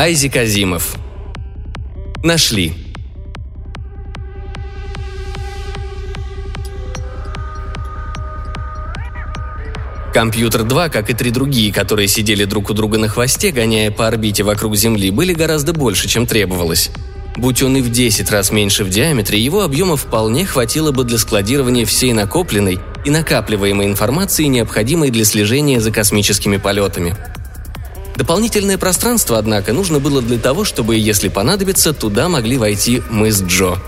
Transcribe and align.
Айзек 0.00 0.36
Азимов. 0.36 0.94
Нашли. 2.22 2.72
Компьютер 10.14 10.62
2, 10.62 10.88
как 10.90 11.10
и 11.10 11.14
три 11.14 11.32
другие, 11.32 11.72
которые 11.72 12.06
сидели 12.06 12.44
друг 12.44 12.70
у 12.70 12.74
друга 12.74 12.96
на 12.96 13.08
хвосте, 13.08 13.50
гоняя 13.50 13.90
по 13.90 14.06
орбите 14.06 14.44
вокруг 14.44 14.76
Земли, 14.76 15.10
были 15.10 15.32
гораздо 15.32 15.72
больше, 15.72 16.06
чем 16.06 16.28
требовалось. 16.28 16.92
Будь 17.36 17.60
он 17.64 17.76
и 17.76 17.80
в 17.80 17.90
10 17.90 18.30
раз 18.30 18.52
меньше 18.52 18.84
в 18.84 18.90
диаметре, 18.90 19.40
его 19.40 19.62
объема 19.62 19.96
вполне 19.96 20.46
хватило 20.46 20.92
бы 20.92 21.02
для 21.02 21.18
складирования 21.18 21.84
всей 21.84 22.12
накопленной 22.12 22.78
и 23.04 23.10
накапливаемой 23.10 23.86
информации, 23.86 24.44
необходимой 24.44 25.10
для 25.10 25.24
слежения 25.24 25.80
за 25.80 25.90
космическими 25.90 26.56
полетами. 26.56 27.16
Дополнительное 28.18 28.78
пространство, 28.78 29.38
однако, 29.38 29.72
нужно 29.72 30.00
было 30.00 30.20
для 30.20 30.38
того, 30.38 30.64
чтобы, 30.64 30.96
если 30.96 31.28
понадобится, 31.28 31.92
туда 31.92 32.28
могли 32.28 32.58
войти 32.58 33.00
мы 33.10 33.30
с 33.30 33.40
Джо. 33.40 33.78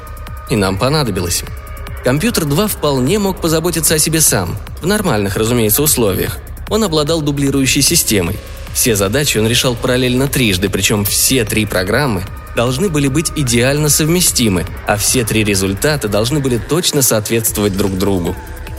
И 0.48 0.54
нам 0.54 0.78
понадобилось. 0.78 1.42
Компьютер 2.04 2.44
2 2.44 2.68
вполне 2.68 3.18
мог 3.18 3.40
позаботиться 3.40 3.94
о 3.94 3.98
себе 3.98 4.20
сам, 4.20 4.56
в 4.80 4.86
нормальных, 4.86 5.36
разумеется, 5.36 5.82
условиях. 5.82 6.38
Он 6.68 6.84
обладал 6.84 7.22
дублирующей 7.22 7.82
системой. 7.82 8.38
Все 8.72 8.94
задачи 8.94 9.36
он 9.36 9.48
решал 9.48 9.74
параллельно 9.74 10.28
трижды, 10.28 10.68
причем 10.68 11.04
все 11.04 11.44
три 11.44 11.66
программы 11.66 12.22
должны 12.54 12.88
были 12.88 13.08
быть 13.08 13.32
идеально 13.34 13.88
совместимы, 13.88 14.64
а 14.86 14.96
все 14.96 15.24
три 15.24 15.42
результата 15.42 16.06
должны 16.06 16.38
были 16.38 16.58
точно 16.58 17.02
соответствовать 17.02 17.76
друг 17.76 17.98
другу. 17.98 18.36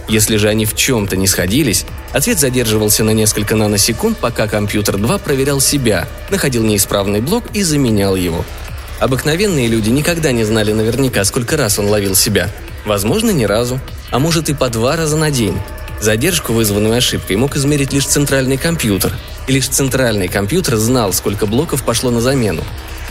Если 0.08 0.38
же 0.38 0.50
они 0.50 0.66
в 0.66 0.76
чем-то 0.76 1.16
не 1.16 1.28
сходились, 1.28 1.86
ответ 2.12 2.40
задерживался 2.40 3.04
на 3.04 3.12
несколько 3.12 3.56
наносекунд, 3.56 4.18
пока 4.18 4.48
компьютер 4.48 4.98
2 4.98 5.18
проверял 5.20 5.62
себя, 5.62 6.08
находил 6.30 6.64
неисправный 6.64 7.22
блок 7.22 7.46
и 7.54 7.64
заменял 7.64 8.16
его. 8.16 8.44
Обыкновенные 9.00 9.68
люди 9.68 9.90
никогда 9.90 10.32
не 10.32 10.44
знали 10.44 10.74
наверняка, 10.74 11.24
сколько 11.24 11.58
раз 11.58 11.80
он 11.80 11.88
ловил 11.88 12.16
себя, 12.16 12.52
Возможно, 12.86 13.30
ни 13.32 13.44
разу, 13.44 13.80
а 14.10 14.20
может 14.20 14.50
и 14.50 14.54
по 14.54 14.70
два 14.70 14.96
раза 14.96 15.16
на 15.16 15.30
день. 15.30 15.58
Задержку, 16.00 16.52
вызванную 16.52 16.98
ошибкой, 16.98 17.36
мог 17.36 17.56
измерить 17.56 17.94
лишь 17.94 18.08
центральный 18.08 18.58
компьютер, 18.58 19.14
и 19.48 19.54
лишь 19.54 19.68
центральный 19.68 20.28
компьютер 20.28 20.78
знал, 20.78 21.14
сколько 21.14 21.46
блоков 21.46 21.84
пошло 21.84 22.10
на 22.10 22.22
замену. 22.22 22.64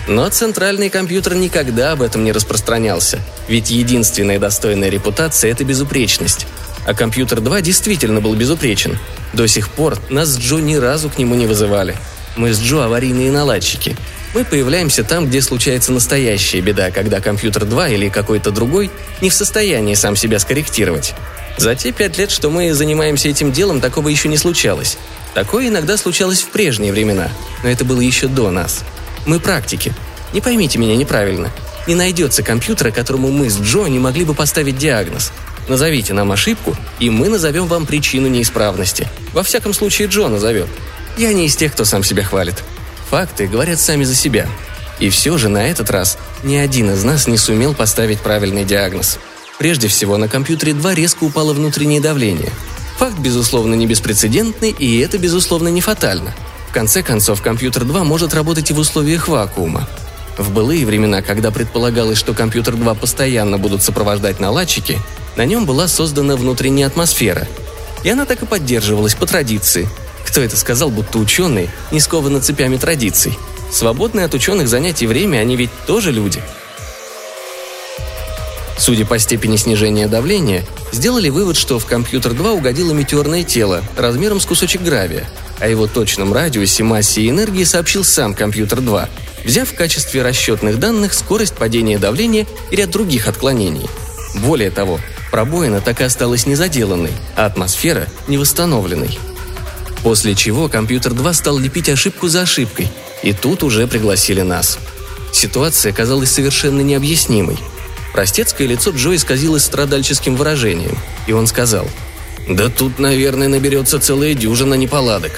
Но 0.08 0.28
центральный 0.28 0.90
компьютер 0.90 1.36
никогда 1.36 1.92
об 1.92 2.02
этом 2.02 2.24
не 2.24 2.32
распространялся, 2.32 3.20
ведь 3.46 3.70
единственная 3.70 4.40
достойная 4.40 4.88
репутация– 4.88 5.50
это 5.52 5.62
безупречность. 5.62 6.46
А 6.86 6.94
компьютер 6.94 7.40
2 7.40 7.60
действительно 7.60 8.20
был 8.20 8.34
безупречен. 8.34 8.98
До 9.32 9.46
сих 9.46 9.68
пор 9.68 9.98
нас 10.08 10.28
с 10.28 10.38
Джо 10.38 10.56
ни 10.56 10.76
разу 10.76 11.10
к 11.10 11.18
нему 11.18 11.34
не 11.34 11.46
вызывали. 11.46 11.96
Мы 12.36 12.52
с 12.52 12.60
Джо 12.60 12.84
аварийные 12.84 13.30
наладчики– 13.30 13.96
мы 14.32 14.44
появляемся 14.44 15.02
там, 15.02 15.26
где 15.26 15.42
случается 15.42 15.90
настоящая 15.90 16.60
беда, 16.60 16.92
когда 16.92 17.20
компьютер 17.20 17.64
2 17.64 17.88
или 17.88 18.08
какой-то 18.08 18.52
другой 18.52 18.90
не 19.20 19.28
в 19.28 19.34
состоянии 19.34 19.94
сам 19.94 20.14
себя 20.14 20.38
скорректировать. 20.38 21.14
За 21.56 21.74
те 21.74 21.90
пять 21.90 22.16
лет, 22.16 22.30
что 22.30 22.48
мы 22.48 22.72
занимаемся 22.72 23.28
этим 23.28 23.50
делом, 23.50 23.80
такого 23.80 24.08
еще 24.08 24.28
не 24.28 24.36
случалось. 24.36 24.98
Такое 25.34 25.68
иногда 25.68 25.96
случалось 25.96 26.42
в 26.42 26.48
прежние 26.50 26.92
времена, 26.92 27.28
но 27.64 27.70
это 27.70 27.84
было 27.84 28.00
еще 28.00 28.28
до 28.28 28.50
нас. 28.50 28.84
Мы 29.26 29.40
практики. 29.40 29.92
Не 30.32 30.40
поймите 30.40 30.78
меня 30.78 30.94
неправильно. 30.94 31.50
Не 31.88 31.96
найдется 31.96 32.44
компьютера, 32.44 32.92
которому 32.92 33.32
мы 33.32 33.50
с 33.50 33.58
Джо 33.58 33.88
не 33.88 33.98
могли 33.98 34.24
бы 34.24 34.34
поставить 34.34 34.78
диагноз. 34.78 35.32
Назовите 35.70 36.14
нам 36.14 36.32
ошибку, 36.32 36.76
и 36.98 37.10
мы 37.10 37.28
назовем 37.28 37.68
вам 37.68 37.86
причину 37.86 38.26
неисправности. 38.26 39.06
Во 39.32 39.44
всяком 39.44 39.72
случае, 39.72 40.08
Джо 40.08 40.26
назовет. 40.26 40.66
Я 41.16 41.32
не 41.32 41.46
из 41.46 41.54
тех, 41.54 41.72
кто 41.72 41.84
сам 41.84 42.02
себя 42.02 42.24
хвалит. 42.24 42.56
Факты 43.08 43.46
говорят 43.46 43.78
сами 43.78 44.02
за 44.02 44.16
себя. 44.16 44.48
И 44.98 45.10
все 45.10 45.38
же 45.38 45.48
на 45.48 45.68
этот 45.68 45.88
раз 45.88 46.18
ни 46.42 46.56
один 46.56 46.90
из 46.90 47.04
нас 47.04 47.28
не 47.28 47.38
сумел 47.38 47.72
поставить 47.72 48.18
правильный 48.18 48.64
диагноз. 48.64 49.20
Прежде 49.60 49.86
всего, 49.86 50.16
на 50.16 50.26
компьютере 50.26 50.74
2 50.74 50.92
резко 50.94 51.22
упало 51.22 51.52
внутреннее 51.52 52.00
давление. 52.00 52.50
Факт, 52.98 53.20
безусловно, 53.20 53.76
не 53.76 53.86
беспрецедентный, 53.86 54.70
и 54.76 54.98
это, 54.98 55.18
безусловно, 55.18 55.68
не 55.68 55.80
фатально. 55.80 56.34
В 56.68 56.72
конце 56.72 57.04
концов, 57.04 57.42
компьютер 57.42 57.84
2 57.84 58.02
может 58.02 58.34
работать 58.34 58.70
и 58.70 58.74
в 58.74 58.80
условиях 58.80 59.28
вакуума. 59.28 59.88
В 60.36 60.50
былые 60.52 60.84
времена, 60.84 61.22
когда 61.22 61.52
предполагалось, 61.52 62.18
что 62.18 62.34
компьютер 62.34 62.74
2 62.74 62.94
постоянно 62.94 63.56
будут 63.56 63.84
сопровождать 63.84 64.40
наладчики, 64.40 64.98
на 65.40 65.46
нем 65.46 65.64
была 65.64 65.88
создана 65.88 66.36
внутренняя 66.36 66.86
атмосфера. 66.86 67.48
И 68.04 68.10
она 68.10 68.26
так 68.26 68.42
и 68.42 68.46
поддерживалась 68.46 69.14
по 69.14 69.24
традиции, 69.24 69.88
кто 70.26 70.42
это 70.42 70.54
сказал, 70.54 70.90
будто 70.90 71.18
ученые 71.18 71.70
не 71.90 71.98
скованы 71.98 72.40
цепями 72.40 72.76
традиций? 72.76 73.38
Свободные 73.72 74.26
от 74.26 74.34
ученых 74.34 74.68
занятий 74.68 75.06
время, 75.06 75.38
они 75.38 75.56
ведь 75.56 75.70
тоже 75.86 76.12
люди. 76.12 76.42
Судя 78.76 79.06
по 79.06 79.18
степени 79.18 79.56
снижения 79.56 80.08
давления, 80.08 80.62
сделали 80.92 81.30
вывод, 81.30 81.56
что 81.56 81.78
в 81.78 81.86
компьютер 81.86 82.34
2 82.34 82.52
угодило 82.52 82.92
метеорное 82.92 83.42
тело 83.42 83.82
размером 83.96 84.40
с 84.40 84.44
кусочек 84.44 84.82
гравия. 84.82 85.26
О 85.58 85.66
его 85.66 85.86
точном 85.86 86.34
радиусе, 86.34 86.82
массе 86.82 87.22
и 87.22 87.30
энергии 87.30 87.64
сообщил 87.64 88.04
сам 88.04 88.34
компьютер 88.34 88.82
2, 88.82 89.08
взяв 89.46 89.70
в 89.70 89.74
качестве 89.74 90.20
расчетных 90.20 90.78
данных 90.78 91.14
скорость 91.14 91.54
падения 91.54 91.96
давления 91.96 92.46
и 92.70 92.76
ряд 92.76 92.90
других 92.90 93.26
отклонений. 93.26 93.88
Более 94.34 94.70
того, 94.70 95.00
пробоина 95.30 95.80
так 95.80 96.00
и 96.00 96.04
осталась 96.04 96.46
незаделанной, 96.46 97.12
а 97.36 97.46
атмосфера– 97.46 98.06
невосстановленной– 98.28 99.18
После 100.02 100.34
чего 100.34 100.68
компьютер 100.68 101.12
2 101.12 101.32
стал 101.34 101.58
лепить 101.58 101.88
ошибку 101.88 102.28
за 102.28 102.42
ошибкой, 102.42 102.88
и 103.22 103.32
тут 103.32 103.62
уже 103.62 103.86
пригласили 103.86 104.40
нас. 104.40 104.78
Ситуация 105.32 105.92
казалась 105.92 106.30
совершенно 106.30 106.80
необъяснимой. 106.80 107.58
Простецкое 108.12 108.66
лицо 108.66 108.90
Джо 108.90 109.14
исказилось 109.14 109.64
страдальческим 109.64 110.36
выражением, 110.36 110.98
и 111.26 111.32
он 111.32 111.46
сказал 111.46 111.86
«Да 112.48 112.68
тут, 112.68 112.98
наверное, 112.98 113.48
наберется 113.48 114.00
целая 114.00 114.34
дюжина 114.34 114.74
неполадок. 114.74 115.32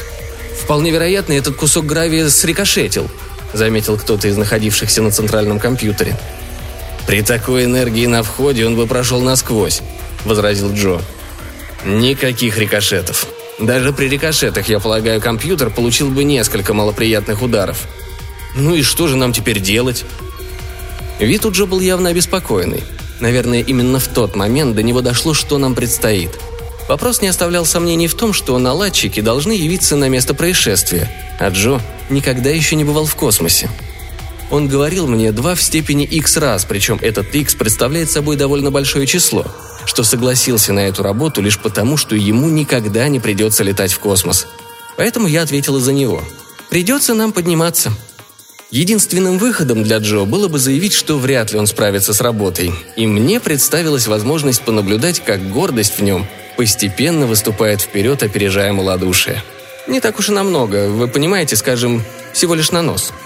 Вполне 0.62 0.90
вероятно, 0.92 1.32
этот 1.32 1.56
кусок 1.56 1.84
гравия 1.84 2.28
срикошетил», 2.28 3.10
заметил 3.52 3.98
кто-то 3.98 4.28
из 4.28 4.36
находившихся 4.36 5.02
на 5.02 5.10
центральном 5.10 5.58
компьютере. 5.58 6.16
«При 7.06 7.22
такой 7.22 7.64
энергии 7.64 8.06
на 8.06 8.22
входе 8.22 8.66
он 8.66 8.76
бы 8.76 8.86
прошел 8.86 9.20
насквозь»,— 9.20 9.82
возразил 10.24 10.72
Джо. 10.72 11.00
«Никаких 11.84 12.58
рикошетов», 12.58 13.26
даже 13.58 13.92
при 13.92 14.08
рикошетах, 14.08 14.68
я 14.68 14.80
полагаю, 14.80 15.20
компьютер 15.20 15.70
получил 15.70 16.10
бы 16.10 16.24
несколько 16.24 16.74
малоприятных 16.74 17.42
ударов. 17.42 17.86
Ну 18.56 18.74
и 18.74 18.82
что 18.82 19.06
же 19.06 19.16
нам 19.16 19.32
теперь 19.32 19.60
делать? 19.60 20.04
Вид 21.20 21.44
уже 21.46 21.66
был 21.66 21.78
явно 21.78 22.08
обеспокоенный. 22.10 22.82
Наверное, 23.20 23.62
именно 23.62 24.00
в 24.00 24.08
тот 24.08 24.34
момент 24.34 24.74
до 24.74 24.82
него 24.82 25.00
дошло, 25.00 25.32
что 25.32 25.58
нам 25.58 25.76
предстоит. 25.76 26.30
Вопрос 26.88 27.22
не 27.22 27.28
оставлял 27.28 27.64
сомнений 27.64 28.08
в 28.08 28.14
том, 28.14 28.32
что 28.32 28.58
наладчики 28.58 29.20
должны 29.20 29.52
явиться 29.52 29.96
на 29.96 30.08
место 30.08 30.34
происшествия, 30.34 31.08
а 31.38 31.48
Джо 31.50 31.80
никогда 32.10 32.50
еще 32.50 32.74
не 32.74 32.84
бывал 32.84 33.06
в 33.06 33.14
космосе. 33.14 33.70
Он 34.52 34.68
говорил 34.68 35.08
мне 35.08 35.32
два 35.32 35.56
в 35.56 35.62
степени 35.62 36.04
x 36.04 36.36
раз, 36.36 36.64
причем 36.64 37.00
этот 37.02 37.34
x 37.34 37.56
представляет 37.56 38.08
собой 38.08 38.36
довольно 38.36 38.70
большое 38.70 39.08
число– 39.08 39.44
что 39.84 40.04
согласился 40.04 40.72
на 40.72 40.80
эту 40.80 41.02
работу 41.02 41.40
лишь 41.40 41.58
потому, 41.58 41.96
что 41.96 42.14
ему 42.14 42.48
никогда 42.48 43.08
не 43.08 43.20
придется 43.20 43.64
летать 43.64 43.92
в 43.92 43.98
космос. 43.98 44.46
Поэтому 44.96 45.26
я 45.26 45.42
ответила 45.42 45.80
за 45.80 45.92
него. 45.92 46.22
Придется 46.70 47.14
нам 47.14 47.32
подниматься. 47.32 47.92
Единственным 48.70 49.38
выходом 49.38 49.82
для 49.82 49.98
Джо 49.98 50.24
было 50.24 50.48
бы 50.48 50.58
заявить, 50.58 50.94
что 50.94 51.18
вряд 51.18 51.52
ли 51.52 51.58
он 51.58 51.66
справится 51.66 52.14
с 52.14 52.22
работой, 52.22 52.72
и 52.96 53.06
мне 53.06 53.38
представилась 53.38 54.06
возможность 54.06 54.62
понаблюдать, 54.62 55.22
как 55.22 55.50
гордость 55.50 55.98
в 55.98 56.02
нем 56.02 56.26
постепенно 56.56 57.26
выступает 57.26 57.82
вперед, 57.82 58.22
опережая 58.22 58.72
малодушие. 58.72 59.42
Не 59.86 60.00
так 60.00 60.18
уж 60.18 60.30
и 60.30 60.32
намного, 60.32 60.88
вы 60.88 61.08
понимаете, 61.08 61.56
скажем, 61.56 62.02
всего 62.32 62.54
лишь 62.54 62.70
на 62.70 62.80
нос– 62.82 63.12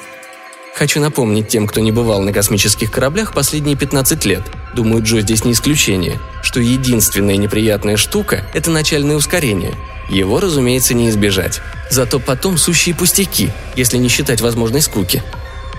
Хочу 0.77 1.01
напомнить 1.01 1.49
тем, 1.49 1.67
кто 1.67 1.81
не 1.81 1.91
бывал 1.91 2.21
на 2.21 2.35
космических 2.35 2.91
кораблях 2.91 3.33
последние 3.33 3.77
15 3.77 4.27
лет, 4.27 4.43
думаю, 4.75 5.03
Джо 5.03 5.23
здесь 5.23 5.43
не 5.43 5.53
исключение, 5.53 6.21
что 6.43 6.61
единственная 6.61 7.39
неприятная 7.39 7.97
штука– 7.97 8.47
это 8.53 8.71
начальное 8.71 9.17
ускорение. 9.17 9.73
Его, 10.11 10.39
разумеется, 10.39 10.93
не 10.93 11.09
избежать. 11.09 11.63
Зато 11.89 12.21
потом 12.21 12.59
сущие 12.59 12.95
пустяки, 12.95 13.49
если 13.75 13.97
не 13.97 14.11
считать 14.11 14.43
возможной 14.43 14.83
скуки. 14.83 15.23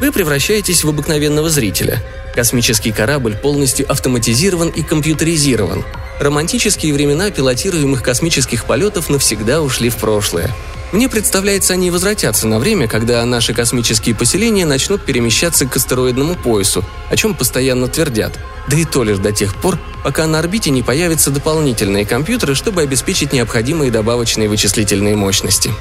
Вы 0.01 0.11
превращаетесь 0.11 0.83
в 0.83 0.89
обыкновенного 0.89 1.47
зрителя. 1.47 2.01
Космический 2.33 2.91
корабль 2.91 3.35
полностью 3.35 3.85
автоматизирован 3.91 4.69
и 4.69 4.81
компьютеризирован. 4.81 5.85
Романтические 6.19 6.91
времена 6.95 7.29
пилотируемых 7.29 8.01
космических 8.01 8.65
полетов 8.65 9.11
навсегда 9.11 9.61
ушли 9.61 9.89
в 9.89 9.97
прошлое. 9.97 10.49
Мне 10.93 11.09
представляется, 11.09 11.73
они 11.73 11.91
возвратятся 11.91 12.47
на 12.47 12.59
время, 12.59 12.87
когда 12.87 13.23
наши 13.25 13.53
космические 13.53 14.15
поселения 14.15 14.65
начнут 14.65 15.03
перемещаться 15.03 15.65
к 15.65 15.75
астероидному 15.75 16.35
поясу, 16.35 16.83
о 17.09 17.17
чем 17.17 17.35
постоянно 17.35 17.89
твердят. 17.89 18.39
Да 18.69 18.77
и 18.77 18.85
то 18.85 19.03
лишь 19.03 19.17
до 19.17 19.33
тех 19.33 19.53
пор, 19.55 19.77
пока 20.03 20.25
на 20.27 20.39
орбите 20.39 20.69
не 20.69 20.83
появятся 20.83 21.29
дополнительные 21.29 22.05
компьютеры, 22.05 22.55
чтобы 22.55 22.81
обеспечить 22.81 23.33
необходимые 23.33 23.91
добавочные 23.91 24.47
вычислительные 24.47 25.15
мощности. 25.17 25.71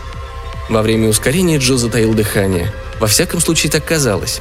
Во 0.68 0.82
время 0.82 1.08
ускорения 1.08 1.58
Джо 1.58 1.76
затаил 1.76 2.12
дыхание. 2.12 2.72
Во 2.98 3.06
всяком 3.06 3.40
случае, 3.40 3.70
так 3.70 3.84
казалось. 3.84 4.40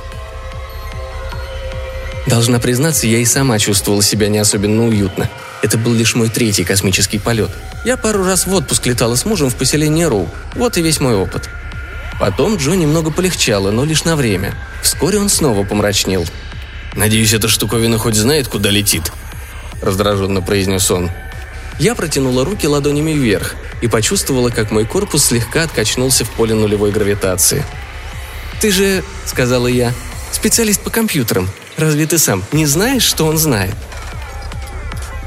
Должна 2.25 2.59
признаться, 2.59 3.05
я 3.05 3.19
и 3.19 3.25
сама 3.25 3.59
чувствовала 3.59 4.01
себя 4.01 4.29
не 4.29 4.39
особенно 4.39 4.87
уютно. 4.87 5.29
Это 5.65 5.79
был 5.79 5.95
лишь 5.95 6.13
мой 6.13 6.29
третий 6.29 6.63
космический 6.63 7.17
полет. 7.17 7.49
Я 7.85 7.97
пару 7.97 8.23
раз 8.23 8.45
в 8.45 8.53
отпуск 8.53 8.85
летала 8.85 9.15
с 9.15 9.25
мужем 9.25 9.49
в 9.49 9.55
поселение 9.55 10.07
Роу. 10.07 10.29
Вот 10.53 10.77
и 10.77 10.81
весь 10.83 10.99
мой 10.99 11.15
опыт. 11.15 11.49
Потом 12.19 12.57
Джо 12.57 12.75
немного 12.75 13.09
полегчало, 13.09 13.71
но 13.71 13.83
лишь 13.83 14.03
на 14.03 14.15
время. 14.15 14.53
Вскоре 14.83 15.17
он 15.17 15.27
снова 15.27 15.63
помрачнел. 15.63 16.23
«Надеюсь, 16.93 17.33
эта 17.33 17.47
штуковина 17.47 17.97
хоть 17.97 18.13
знает, 18.13 18.47
куда 18.47 18.69
летит?» 18.69 19.11
Раздраженно 19.81 20.43
произнес 20.43 20.91
он. 20.91 21.09
Я 21.79 21.95
протянула 21.95 22.45
руки 22.45 22.67
ладонями 22.67 23.13
вверх 23.13 23.55
и 23.81 23.87
почувствовала, 23.87 24.51
как 24.51 24.69
мой 24.69 24.85
корпус 24.85 25.25
слегка 25.25 25.63
откачнулся 25.63 26.25
в 26.25 26.29
поле 26.29 26.53
нулевой 26.53 26.91
гравитации. 26.91 27.65
«Ты 28.61 28.71
же,— 28.71 29.03
сказала 29.25 29.65
я,— 29.65 29.93
специалист 30.31 30.81
по 30.81 30.91
компьютерам. 30.91 31.49
Разве 31.75 32.05
ты 32.05 32.19
сам 32.19 32.43
не 32.51 32.67
знаешь, 32.67 33.01
что 33.01 33.25
он 33.25 33.39
знает?» 33.39 33.73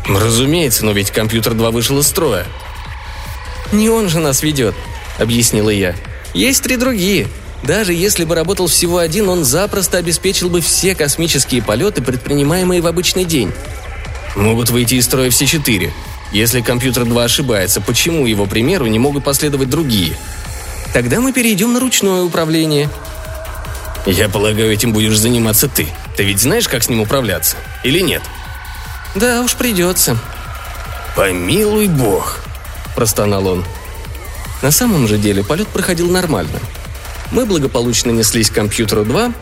«Разумеется, 0.08 0.84
но 0.84 0.92
ведь 0.92 1.10
компьютер 1.10 1.54
2 1.54 1.70
вышел 1.70 1.98
из 1.98 2.08
строя». 2.08 2.46
«Не 3.72 3.90
он 3.90 4.08
же 4.08 4.18
нас 4.18 4.42
ведет»,— 4.42 4.74
объяснила 5.18 5.70
я. 5.70 5.94
«Есть 6.32 6.62
три 6.62 6.76
другие. 6.76 7.28
Даже 7.62 7.92
если 7.92 8.24
бы 8.24 8.34
работал 8.34 8.66
всего 8.66 8.98
один, 8.98 9.28
он 9.28 9.44
запросто 9.44 9.98
обеспечил 9.98 10.48
бы 10.48 10.60
все 10.60 10.94
космические 10.94 11.62
полеты, 11.62 12.02
предпринимаемые 12.02 12.80
в 12.80 12.86
обычный 12.86 13.24
день. 13.24 13.52
Могут 14.36 14.70
выйти 14.70 14.94
из 14.94 15.04
строя 15.04 15.30
все 15.30 15.46
четыре. 15.46 15.92
Если 16.32 16.60
компьютер 16.60 17.04
2 17.04 17.24
ошибается, 17.24 17.80
почему 17.80 18.26
его 18.26 18.46
примеру 18.46 18.86
не 18.86 18.98
могут 18.98 19.24
последовать 19.24 19.70
другие? 19.70 20.16
Тогда 20.92 21.20
мы 21.20 21.32
перейдем 21.32 21.72
на 21.72 21.80
ручное 21.80 22.22
управление. 22.22 22.88
Я 24.06 24.28
полагаю, 24.28 24.72
этим 24.72 24.92
будешь 24.92 25.18
заниматься 25.18 25.68
ты. 25.68 25.86
Ты 26.16 26.22
ведь 26.22 26.40
знаешь, 26.40 26.68
как 26.68 26.82
с 26.82 26.88
ним 26.88 27.00
управляться? 27.00 27.56
Или 27.82 28.00
нет? 28.00 28.22
Да 29.14 29.42
уж 29.42 29.54
придется. 29.54 30.16
Помилуй 31.16 31.88
бог, 31.88 32.40
простонал 32.94 33.46
он. 33.46 33.64
На 34.62 34.70
самом 34.70 35.08
же 35.08 35.18
деле 35.18 35.42
полет 35.42 35.68
проходил 35.68 36.10
нормально. 36.10 36.58
Мы 37.30 37.46
благополучно 37.46 38.10
неслись 38.10 38.50
к 38.50 38.54
компьютеру 38.54 39.04
2, 39.04 39.32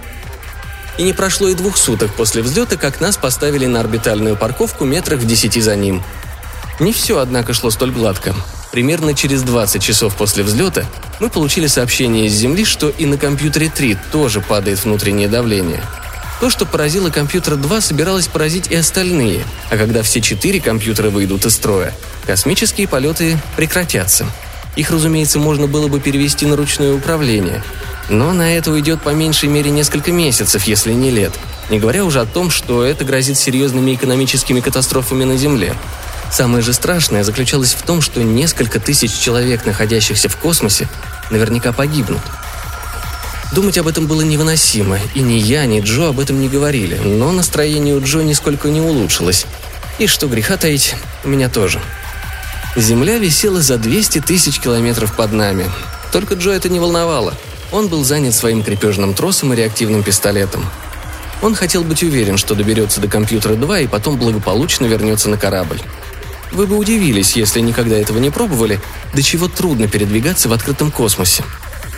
и 0.99 1.03
не 1.03 1.13
прошло 1.13 1.49
и 1.49 1.55
двух 1.55 1.77
суток 1.77 2.13
после 2.15 2.43
взлета, 2.43 2.77
как 2.77 3.01
нас 3.01 3.17
поставили 3.17 3.67
на 3.67 3.81
орбитальную 3.81 4.37
парковку 4.37 4.85
метрах 4.85 5.21
в 5.21 5.27
десяти 5.27 5.61
за 5.61 5.77
ним. 5.77 6.03
Не 6.81 6.93
все, 6.93 7.19
однако, 7.19 7.53
шло 7.55 7.71
столь 7.71 7.93
гладко. 7.93 8.35
Примерно 8.73 9.15
через 9.15 9.43
20 9.43 9.83
часов 9.83 10.17
после 10.17 10.43
взлета 10.43 10.85
мы 11.21 11.31
получили 11.31 11.67
сообщение 11.67 12.27
из 12.27 12.33
Земли, 12.33 12.65
что 12.65 12.91
и 12.91 13.07
на 13.07 13.17
компьютере 13.17 13.71
3 13.75 13.97
тоже 14.13 14.41
падает 14.41 14.85
внутреннее 14.85 15.29
давление. 15.29 15.83
То, 16.41 16.51
что 16.51 16.67
поразило 16.67 17.09
компьютер 17.09 17.57
2, 17.57 17.81
собиралось 17.81 18.29
поразить 18.29 18.71
и 18.71 18.75
остальные, 18.75 19.43
а 19.71 19.79
когда 19.79 20.03
все 20.03 20.21
четыре 20.21 20.61
компьютера 20.61 21.09
выйдут 21.09 21.47
из 21.47 21.55
строя, 21.55 21.95
космические 22.27 22.89
полеты 22.89 23.39
прекратятся. 23.57 24.27
Их, 24.77 24.91
разумеется, 24.91 25.39
можно 25.39 25.67
было 25.67 25.89
бы 25.89 25.99
перевести 25.99 26.45
на 26.45 26.55
ручное 26.55 26.93
управление, 26.93 27.63
но 28.11 28.35
на 28.35 28.55
это 28.55 28.71
уйдет 28.71 29.01
по 29.01 29.11
меньшей 29.11 29.49
мере 29.49 29.71
несколько 29.71 30.13
месяцев, 30.13 30.65
если 30.65 30.93
не 30.93 31.11
лет, 31.11 31.33
не 31.71 31.79
говоря 31.79 32.05
уже 32.05 32.21
о 32.21 32.27
том, 32.27 32.51
что 32.51 32.85
это 32.85 33.07
грозит 33.07 33.39
серьезными 33.39 33.95
экономическими 33.95 34.61
катастрофами 34.61 35.25
на 35.25 35.39
Земле. 35.39 35.75
Самое 36.31 36.63
же 36.63 36.75
страшное 36.75 37.25
заключалось 37.25 37.73
в 37.73 37.81
том, 37.83 38.03
что 38.03 38.23
несколько 38.23 38.79
тысяч 38.79 39.19
человек, 39.19 39.65
находящихся 39.65 40.29
в 40.29 40.37
космосе, 40.37 40.87
наверняка 41.31 41.73
погибнут. 41.73 42.21
Думать 43.53 43.79
об 43.79 43.89
этом 43.89 44.07
было 44.07 44.23
невыносимо, 44.23 44.99
и 45.15 45.21
ни 45.21 45.35
я, 45.35 45.67
ни 45.67 45.81
Джо 45.81 46.09
об 46.09 46.21
этом 46.21 46.41
не 46.41 46.49
говорили, 46.49 46.97
но 46.97 47.33
настроение 47.33 47.95
у 47.95 48.03
Джо 48.03 48.23
нисколько 48.23 48.69
не 48.69 48.81
улучшилось. 48.81 49.47
И 49.99 50.07
что 50.07 50.27
греха 50.27 50.57
таить, 50.57 50.95
у 51.25 51.29
меня 51.29 51.49
тоже. 51.49 51.81
Земля 52.75 53.19
висела 53.19 53.63
за 53.63 53.79
200 53.79 54.21
тысяч 54.21 54.61
километров 54.61 55.17
под 55.17 55.33
нами. 55.33 55.71
Только 56.13 56.35
Джо 56.35 56.51
это 56.51 56.69
не 56.69 56.81
волновало– 56.81 57.35
он 57.73 57.89
был 57.89 58.05
занят 58.05 58.35
своим 58.35 58.63
крепежным 58.63 59.15
тросом 59.15 59.53
и 59.53 59.57
реактивным 59.57 60.03
пистолетом. 60.03 60.65
Он 61.43 61.55
хотел 61.55 61.85
быть 61.85 62.03
уверен, 62.03 62.39
что 62.39 62.55
доберется 62.55 63.01
до 63.01 63.09
компьютера 63.09 63.55
2 63.55 63.81
и 63.81 63.87
потом 63.87 64.17
благополучно 64.17 64.87
вернется 64.87 65.29
на 65.29 65.37
корабль. 65.37 65.81
Вы 66.53 66.67
бы 66.67 66.77
удивились, 66.77 67.37
если 67.37 67.61
никогда 67.61 67.97
этого 67.97 68.19
не 68.19 68.31
пробовали, 68.31 68.81
до 69.13 69.23
чего 69.23 69.49
трудно 69.49 69.89
передвигаться 69.89 70.49
в 70.49 70.53
открытом 70.53 70.91
космосе. 70.91 71.45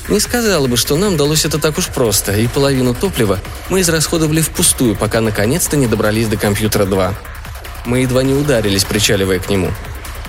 Не 0.09 0.21
сказала 0.21 0.67
бы, 0.67 0.77
что 0.77 0.97
нам 0.97 1.17
далось 1.17 1.45
это 1.45 1.59
так 1.59 1.79
уж 1.79 1.89
просто, 1.89 2.33
и 2.37 2.47
половину 2.47 2.95
топлива 2.95 3.41
мы 3.69 3.83
израсходовали 3.83 4.41
впустую, 4.41 4.97
пока 4.97 5.21
наконец-то 5.21 5.77
не 5.77 5.87
добрались 5.87 6.29
до 6.29 6.37
компьютера 6.37 6.87
2. 6.87 7.15
Мы 7.85 8.01
едва 8.01 8.23
не 8.23 8.35
ударились, 8.35 8.85
причаливая 8.85 9.39
к 9.39 9.49
нему– 9.49 9.73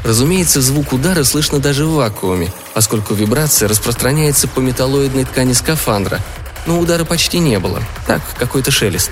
Разумеется, 0.03 0.61
звук 0.61 0.93
удара 0.93 1.23
слышно 1.23 1.59
даже 1.59 1.85
в 1.85 1.93
вакууме, 1.93 2.51
поскольку 2.73 3.13
вибрация 3.13 3.67
распространяется 3.67 4.47
по 4.47 4.59
металлоидной 4.59 5.25
ткани 5.25 5.53
скафандра, 5.53 6.21
но 6.65 6.79
удара 6.79 7.03
почти 7.03 7.39
не 7.39 7.59
было. 7.59 7.81
Так, 8.07 8.21
какой-то 8.37 8.71
шелест. 8.71 9.11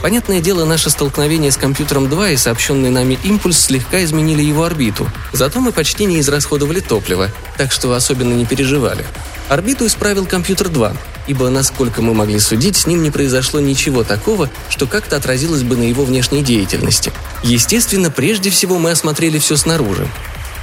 Понятное 0.00 0.40
дело, 0.40 0.64
наше 0.64 0.90
столкновение 0.90 1.50
с 1.50 1.56
компьютером 1.56 2.08
2 2.08 2.30
и 2.30 2.36
сообщенный 2.36 2.90
нами 2.90 3.18
импульс 3.24 3.58
слегка 3.58 4.04
изменили 4.04 4.42
его 4.42 4.62
орбиту. 4.62 5.10
Зато 5.32 5.60
мы 5.60 5.72
почти 5.72 6.04
не 6.04 6.20
израсходовали 6.20 6.78
топливо, 6.78 7.30
так 7.56 7.72
что 7.72 7.92
особенно 7.92 8.32
не 8.32 8.46
переживали. 8.46 9.04
Орбиту 9.48 9.86
исправил 9.86 10.26
компьютер 10.26 10.68
2, 10.68 10.92
ибо, 11.26 11.48
насколько 11.48 12.02
мы 12.02 12.12
могли 12.12 12.38
судить, 12.38 12.76
с 12.76 12.86
ним 12.86 13.02
не 13.02 13.10
произошло 13.10 13.60
ничего 13.60 14.04
такого, 14.04 14.50
что 14.68 14.86
как-то 14.86 15.16
отразилось 15.16 15.62
бы 15.62 15.76
на 15.76 15.84
его 15.84 16.04
внешней 16.04 16.42
деятельности. 16.42 17.12
Естественно, 17.42 18.10
прежде 18.10 18.50
всего 18.50 18.78
мы 18.78 18.90
осмотрели 18.90 19.38
все 19.38 19.56
снаружи. 19.56 20.06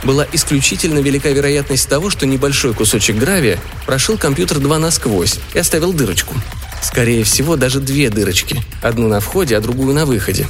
Была 0.03 0.27
исключительно 0.31 0.99
велика 0.99 1.29
вероятность 1.29 1.89
того, 1.89 2.11
что 2.11 2.27
небольшой 2.27 2.75
кусочек 2.75 3.15
гравия 3.15 3.59
прошил 3.87 4.19
компьютер 4.19 4.59
2 4.59 4.77
насквозь 4.77 5.39
и 5.55 5.59
оставил 5.59 5.91
дырочку. 5.91 6.35
Скорее 6.83 7.23
всего, 7.23 7.55
даже 7.55 7.79
две 7.79 8.11
дырочки. 8.11 8.61
Одну 8.83 9.07
на 9.07 9.19
входе, 9.19 9.57
а 9.57 9.61
другую 9.61 9.95
на 9.95 10.05
выходе. 10.05 10.47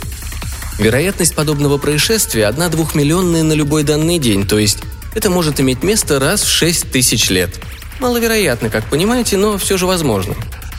Вероятность 0.78 1.36
подобного 1.36 1.78
происшествия 1.78 2.48
одна 2.48 2.68
двухмиллионная 2.68 3.44
на 3.44 3.54
любой 3.54 3.84
данный 3.84 4.20
день, 4.20 4.46
то 4.46 4.60
есть 4.60 4.80
это 5.14 5.30
может 5.30 5.62
иметь 5.62 5.84
место 5.84 6.20
раз 6.20 6.44
в 6.44 6.50
шесть 6.50 6.92
тысяч 6.92 7.30
лет. 7.30 7.58
Маловероятно, 8.00 8.70
как 8.70 8.86
понимаете, 8.90 9.38
но 9.38 9.58
все 9.58 9.78
же 9.78 9.86
возможно. 9.86 10.36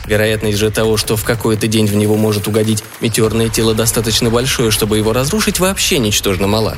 Вероятность 0.07 0.57
же 0.57 0.71
того, 0.71 0.95
что 0.95 1.17
в 1.17 1.23
какой-то 1.23 1.67
день 1.67 1.87
в 1.87 1.95
него 1.95 2.15
может 2.15 2.47
угодить 2.47 2.83
метеорное 3.01 3.49
тело 3.49 3.73
достаточно 3.73 4.29
большое, 4.29 4.71
чтобы 4.71 4.97
его 4.97 5.11
разрушить, 5.11 5.59
вообще 5.59 5.99
ничтожно 5.99 6.47
мала. 6.47 6.77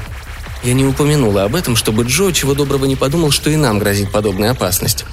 Я 0.63 0.74
не 0.74 0.84
упомянула 0.84 1.43
об 1.43 1.55
этом, 1.55 1.75
чтобы 1.75 2.03
Джо 2.03 2.31
чего 2.31 2.53
доброго 2.53 2.86
не 2.86 2.96
подумал, 2.96 3.31
что 3.31 3.50
и 3.50 3.55
нам 3.55 3.79
грозит 3.79 4.12
подобная 4.12 4.51
опасность. 4.51 5.05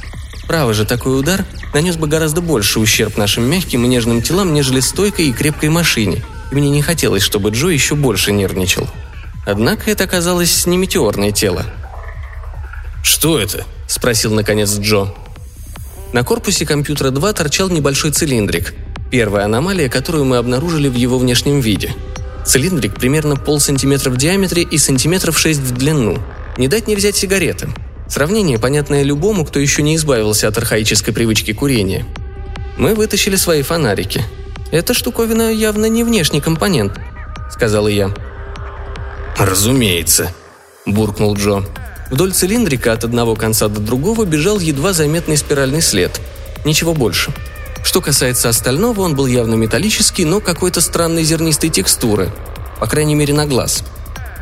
Право 0.49 0.73
же, 0.73 0.87
такой 0.87 1.19
удар 1.19 1.45
нанес 1.75 1.97
бы 1.97 2.07
гораздо 2.07 2.41
больше 2.41 2.81
ущерб 2.81 3.17
нашим 3.17 3.45
мягким 3.45 3.85
и 3.85 3.89
нежным 3.89 4.23
телам, 4.23 4.55
нежели 4.55 4.81
стойкой 4.81 5.27
и 5.27 5.33
крепкой 5.33 5.69
машине, 5.69 6.25
и 6.51 6.55
мне 6.55 6.71
не 6.71 6.83
хотелось, 6.83 7.23
чтобы 7.23 7.51
Джо 7.51 7.69
еще 7.69 7.97
больше 7.97 8.33
нервничал. 8.33 8.89
Однако 9.45 9.91
это 9.91 10.05
оказалось 10.05 10.67
не 10.67 10.79
метеорное 10.79 11.33
тело. 11.33 11.67
«Что 13.03 13.39
это?»– 13.39 13.65
спросил 13.87 14.33
наконец 14.33 14.79
Джо. 14.79 15.13
На 16.13 16.23
корпусе 16.25 16.65
компьютера 16.65 17.11
2 17.11 17.33
торчал 17.33 17.69
небольшой 17.69 18.13
цилиндрик. 18.13 18.75
Первая 19.11 19.45
аномалия, 19.45 19.89
которую 19.89 20.25
мы 20.25 20.37
обнаружили 20.37 20.89
в 20.89 20.95
его 20.95 21.19
внешнем 21.19 21.61
виде. 21.61 21.95
Цилиндрик 22.45 22.95
примерно 22.95 23.37
полсантиметра 23.37 24.11
в 24.11 24.17
диаметре 24.17 24.63
и 24.63 24.79
сантиметров 24.79 25.39
6 25.39 25.61
в 25.61 25.73
длину. 25.73 26.19
Не 26.57 26.69
дать 26.69 26.87
не 26.87 26.97
взять 26.97 27.17
сигареты. 27.17 27.69
Сравнение, 28.09 28.59
понятное 28.59 29.03
любому, 29.03 29.45
кто 29.45 29.59
еще 29.59 29.83
не 29.83 29.97
избавился 29.97 30.47
от 30.49 30.57
архаической 30.57 31.13
привычки 31.13 31.53
курения. 31.53 32.07
Мы 32.77 32.95
вытащили 32.95 33.37
свои 33.37 33.63
фонарики. 33.63 34.23
«Эта 34.71 34.95
штуковина 34.95 35.53
явно 35.53 35.87
не 35.87 36.05
внешний 36.05 36.41
компонент»,— 36.41 36.99
сказала 37.51 37.89
я. 37.89 38.13
«Разумеется»,— 39.37 40.33
буркнул 40.87 41.35
Джо. 41.37 41.65
Вдоль 42.11 42.33
цилиндрика 42.33 42.93
от 42.93 43.05
одного 43.05 43.35
конца 43.35 43.69
до 43.69 43.81
другого 43.81 44.25
бежал 44.25 44.61
едва 44.61 44.93
заметный 44.93 45.37
спиральный 45.37 45.83
след. 45.83 46.21
Ничего 46.65 46.95
больше. 46.95 47.33
Что 47.83 48.01
касается 48.01 48.49
остального, 48.49 49.03
он 49.03 49.15
был 49.15 49.27
явно 49.27 49.55
металлический, 49.55 50.25
но 50.25 50.41
какой-то 50.41 50.81
странной 50.81 51.25
зернистой 51.25 51.71
текстуры. 51.71 52.33
По 52.81 52.87
крайней 52.87 53.15
мере, 53.15 53.35
на 53.35 53.47
глаз. 53.47 53.83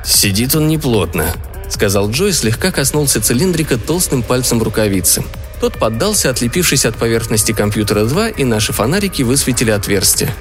«Сидит 0.05 0.55
он 0.55 0.69
неплотно»,— 0.69 1.35
сказал 1.71 2.11
Джо 2.11 2.27
и 2.27 2.33
слегка 2.33 2.71
коснулся 2.71 3.23
цилиндрика 3.23 3.79
толстым 3.79 4.23
пальцем 4.23 4.63
рукавицы. 4.63 5.25
Тот 5.61 5.79
поддался, 5.79 6.31
отлепившись 6.31 6.85
от 6.85 6.97
поверхности 6.97 7.53
компьютера 7.53 8.05
2, 8.05 8.29
и 8.29 8.45
наши 8.45 8.73
фонарики 8.73 9.23
высветили 9.23 9.71
отверстие. 9.71 10.35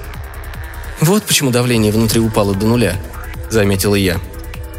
«Вот 1.00 1.22
почему 1.24 1.50
давление 1.50 1.92
внутри 1.92 2.20
упало 2.20 2.54
до 2.54 2.66
нуля»,— 2.66 2.96
заметила 3.50 3.94
я. 3.94 4.20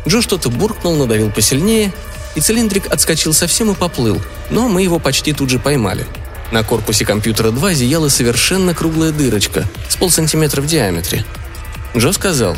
Джо 0.07 0.21
что-то 0.21 0.49
буркнул, 0.49 0.95
надавил 0.95 1.31
посильнее, 1.31 1.91
и 2.35 2.41
цилиндрик 2.41 2.91
отскочил 2.91 3.33
совсем 3.33 3.71
и 3.71 3.75
поплыл, 3.75 4.21
но 4.49 4.67
мы 4.67 4.83
его 4.83 4.99
почти 4.99 5.33
тут 5.33 5.49
же 5.49 5.59
поймали. 5.59 6.05
На 6.51 6.63
корпусе 6.63 7.05
компьютера 7.05 7.51
2 7.51 7.73
зияла 7.73 8.09
совершенно 8.09 8.73
круглая 8.73 9.11
дырочка 9.11 9.65
с 9.89 9.95
полсантиметра 9.95 10.61
в 10.61 10.67
диаметре. 10.67 11.25
Джо 11.97 12.11
сказал. 12.11 12.55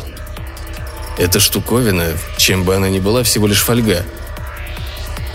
«Эта 1.17 1.39
штуковина, 1.39 2.13
чем 2.37 2.63
бы 2.63 2.75
она 2.75 2.89
ни 2.89 2.99
была, 2.99 3.23
всего 3.23 3.47
лишь 3.47 3.61
фольга. 3.61 4.05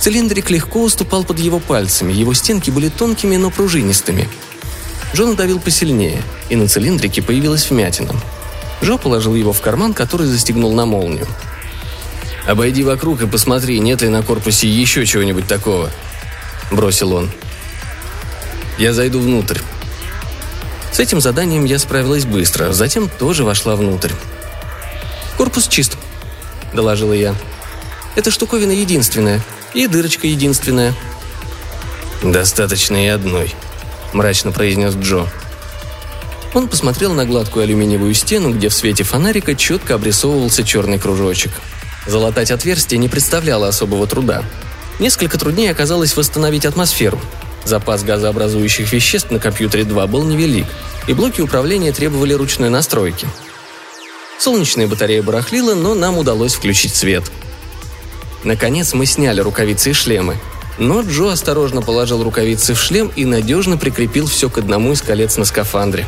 Цилиндрик 0.02 0.50
легко 0.50 0.82
уступал 0.82 1.22
под 1.22 1.38
его 1.38 1.60
пальцами, 1.60 2.12
его 2.12 2.34
стенки 2.34 2.70
были 2.70 2.88
тонкими, 2.88 3.36
но 3.36 3.50
пружинистыми. 3.50 4.28
Джо 5.14 5.26
надавил 5.26 5.60
посильнее, 5.60 6.22
и 6.48 6.56
на 6.56 6.66
цилиндрике 6.66 7.22
появилась 7.22 7.70
вмятина. 7.70 8.12
Джо 8.82 8.96
положил 8.96 9.36
его 9.36 9.52
в 9.52 9.60
карман, 9.60 9.94
который 9.94 10.26
застегнул 10.26 10.72
на 10.74 10.86
молнию. 10.86 11.28
«Обойди 12.46 12.82
вокруг 12.82 13.22
и 13.22 13.26
посмотри, 13.26 13.78
нет 13.78 14.02
ли 14.02 14.08
на 14.08 14.22
корпусе 14.22 14.68
еще 14.68 15.06
чего-нибудь 15.06 15.46
такого»,– 15.46 15.90
бросил 16.70 17.12
он. 17.12 17.30
«Я 18.78 18.92
зайду 18.92 19.20
внутрь». 19.20 19.58
С 20.92 20.98
этим 20.98 21.20
заданием 21.20 21.64
я 21.64 21.78
справилась 21.78 22.26
быстро, 22.26 22.72
затем 22.72 23.08
тоже 23.08 23.44
вошла 23.44 23.76
внутрь. 23.76 24.12
«Корпус 25.36 25.68
чист»,– 25.68 25.96
доложила 26.74 27.12
я. 27.12 27.34
«Эта 28.16 28.30
штуковина 28.30 28.72
единственная, 28.72 29.40
и 29.72 29.86
дырочка 29.86 30.26
единственная». 30.26 30.94
«Достаточно 32.22 33.02
и 33.02 33.08
одной»,– 33.08 33.54
мрачно 34.12 34.52
произнес 34.52 34.94
Джо. 34.94 35.26
Он 36.54 36.68
посмотрел 36.68 37.14
на 37.14 37.24
гладкую 37.24 37.64
алюминиевую 37.64 38.12
стену, 38.14 38.52
где 38.52 38.68
в 38.68 38.74
свете 38.74 39.04
фонарика 39.04 39.54
четко 39.54 39.94
обрисовывался 39.94 40.62
черный 40.62 40.98
кружочек. 40.98 41.52
Залатать 42.06 42.50
отверстие 42.50 42.98
не 42.98 43.08
представляло 43.08 43.68
особого 43.68 44.06
труда. 44.06 44.44
Несколько 44.98 45.38
труднее 45.38 45.70
оказалось 45.70 46.16
восстановить 46.16 46.66
атмосферу. 46.66 47.20
Запас 47.64 48.02
газообразующих 48.02 48.92
веществ 48.92 49.30
на 49.30 49.38
компьютере 49.38 49.84
2 49.84 50.06
был 50.06 50.24
невелик, 50.24 50.66
и 51.06 51.12
блоки 51.12 51.40
управления 51.40 51.92
требовали 51.92 52.32
ручной 52.32 52.70
настройки. 52.70 53.28
Солнечная 54.38 54.88
батарея 54.88 55.22
барахлила, 55.22 55.74
но 55.74 55.94
нам 55.94 56.18
удалось 56.18 56.54
включить 56.54 56.94
свет– 56.94 57.24
Наконец 58.44 58.92
мы 58.92 59.06
сняли 59.06 59.40
рукавицы 59.40 59.90
и 59.90 59.92
шлемы. 59.92 60.36
Но 60.78 61.02
Джо 61.02 61.32
осторожно 61.32 61.82
положил 61.82 62.22
рукавицы 62.22 62.74
в 62.74 62.80
шлем 62.80 63.12
и 63.14 63.24
надежно 63.24 63.76
прикрепил 63.76 64.26
все 64.26 64.48
к 64.50 64.58
одному 64.58 64.92
из 64.92 65.02
колец 65.02 65.36
на 65.36 65.44
скафандре. 65.44 66.06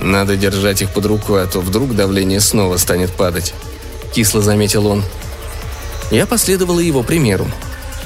«Надо 0.00 0.36
держать 0.36 0.82
их 0.82 0.90
под 0.90 1.06
рукой, 1.06 1.42
а 1.42 1.46
то 1.46 1.60
вдруг 1.60 1.94
давление 1.94 2.40
снова 2.40 2.76
станет 2.76 3.10
падать»,– 3.12 3.54
кисло 4.12 4.42
заметил 4.42 4.86
он. 4.86 5.04
Я 6.10 6.26
последовала 6.26 6.80
его 6.80 7.02
примеру. 7.02 7.50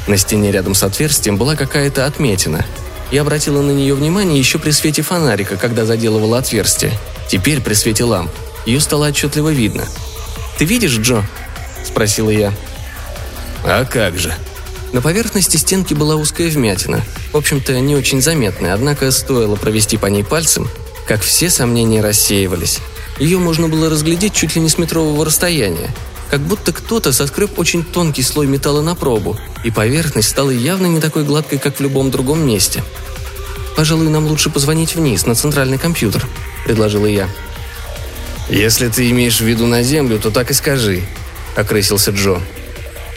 На 0.06 0.16
стене 0.16 0.52
рядом 0.52 0.74
с 0.74 0.82
отверстием 0.82 1.36
была 1.36 1.56
какая-то 1.56 2.06
отметина. 2.06 2.64
Я 3.10 3.22
обратила 3.22 3.62
на 3.62 3.72
нее 3.72 3.94
внимание 3.94 4.38
еще 4.38 4.58
при 4.58 4.70
свете 4.70 5.02
фонарика, 5.02 5.56
когда 5.56 5.84
заделывала 5.84 6.38
отверстие. 6.38 6.92
Теперь 7.28 7.60
при 7.60 7.74
свете 7.74 8.04
ламп. 8.04 8.30
Ее 8.64 8.80
стало 8.80 9.08
отчетливо 9.08 9.50
видно. 9.50 9.84
«Ты 10.58 10.64
видишь, 10.64 10.98
Джо?»– 10.98 11.24
спросила 11.84 12.30
я. 12.30 12.52
А 13.64 13.84
как 13.84 14.16
же? 14.16 14.32
На 14.92 15.02
поверхности 15.02 15.56
стенки 15.56 15.92
была 15.92 16.14
узкая 16.14 16.48
вмятина, 16.48 17.02
в 17.32 17.36
общем-то 17.36 17.78
не 17.80 17.96
очень 17.96 18.22
заметная, 18.22 18.74
однако 18.74 19.10
стоило 19.10 19.56
провести 19.56 19.96
по 19.96 20.06
ней 20.06 20.22
пальцем, 20.22 20.70
как 21.06 21.22
все 21.22 21.50
сомнения 21.50 22.00
рассеивались. 22.00 22.78
Ее 23.18 23.38
можно 23.38 23.68
было 23.68 23.88
разглядеть 23.88 24.34
чуть 24.34 24.54
ли 24.54 24.60
не 24.60 24.68
с 24.68 24.78
метрового 24.78 25.24
расстояния, 25.24 25.90
как 26.30 26.40
будто 26.40 26.72
кто-то 26.72 27.12
соскреб 27.12 27.58
очень 27.58 27.84
тонкий 27.84 28.22
слой 28.22 28.46
металла 28.46 28.82
на 28.82 28.94
пробу, 28.94 29.38
и 29.64 29.70
поверхность 29.70 30.28
стала 30.28 30.50
явно 30.50 30.86
не 30.86 31.00
такой 31.00 31.24
гладкой, 31.24 31.58
как 31.58 31.76
в 31.76 31.80
любом 31.80 32.10
другом 32.10 32.46
месте. 32.46 32.82
«Пожалуй, 33.76 34.08
нам 34.08 34.26
лучше 34.26 34.50
позвонить 34.50 34.94
вниз, 34.94 35.26
на 35.26 35.34
центральный 35.34 35.78
компьютер»,— 35.78 36.26
предложила 36.64 37.06
я. 37.06 37.28
«Если 38.48 38.88
ты 38.88 39.10
имеешь 39.10 39.40
в 39.40 39.44
виду 39.44 39.66
на 39.66 39.82
Землю, 39.82 40.18
то 40.18 40.30
так 40.30 40.50
и 40.50 40.54
скажи»,— 40.54 41.02
окрысился 41.56 42.10
Джо. 42.10 42.40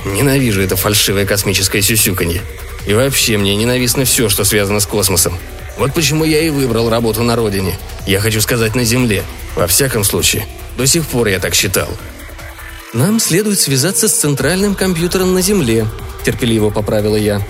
Ненавижу 0.05 0.61
это 0.61 0.75
фальшивое 0.75 1.25
космическое 1.25 1.81
сюсюканье. 1.81 2.41
И 2.87 2.93
вообще 2.93 3.37
мне 3.37 3.55
ненавистно 3.55 4.05
все, 4.05 4.29
что 4.29 4.43
связано 4.43 4.79
с 4.79 4.85
космосом. 4.85 5.37
Вот 5.77 5.93
почему 5.93 6.23
я 6.23 6.41
и 6.41 6.49
выбрал 6.49 6.89
работу 6.89 7.23
на 7.23 7.35
родине. 7.35 7.77
Я 8.09 8.19
хочу 8.21 8.41
сказать 8.41 8.73
на 8.73 8.83
Земле. 8.83 9.23
Во 9.55 9.67
всяком 9.67 10.03
случае, 10.03 10.47
до 10.75 10.87
сих 10.87 11.05
пор 11.05 11.27
я 11.27 11.37
так 11.37 11.53
считал. 11.53 11.87
«Нам 12.91 13.19
следует 13.19 13.59
связаться 13.59 14.07
с 14.07 14.13
центральным 14.13 14.73
компьютером 14.73 15.35
на 15.35 15.43
Земле»,– 15.43 15.85
терпеливо 16.25 16.71
поправила 16.71 17.15
я. 17.15 17.45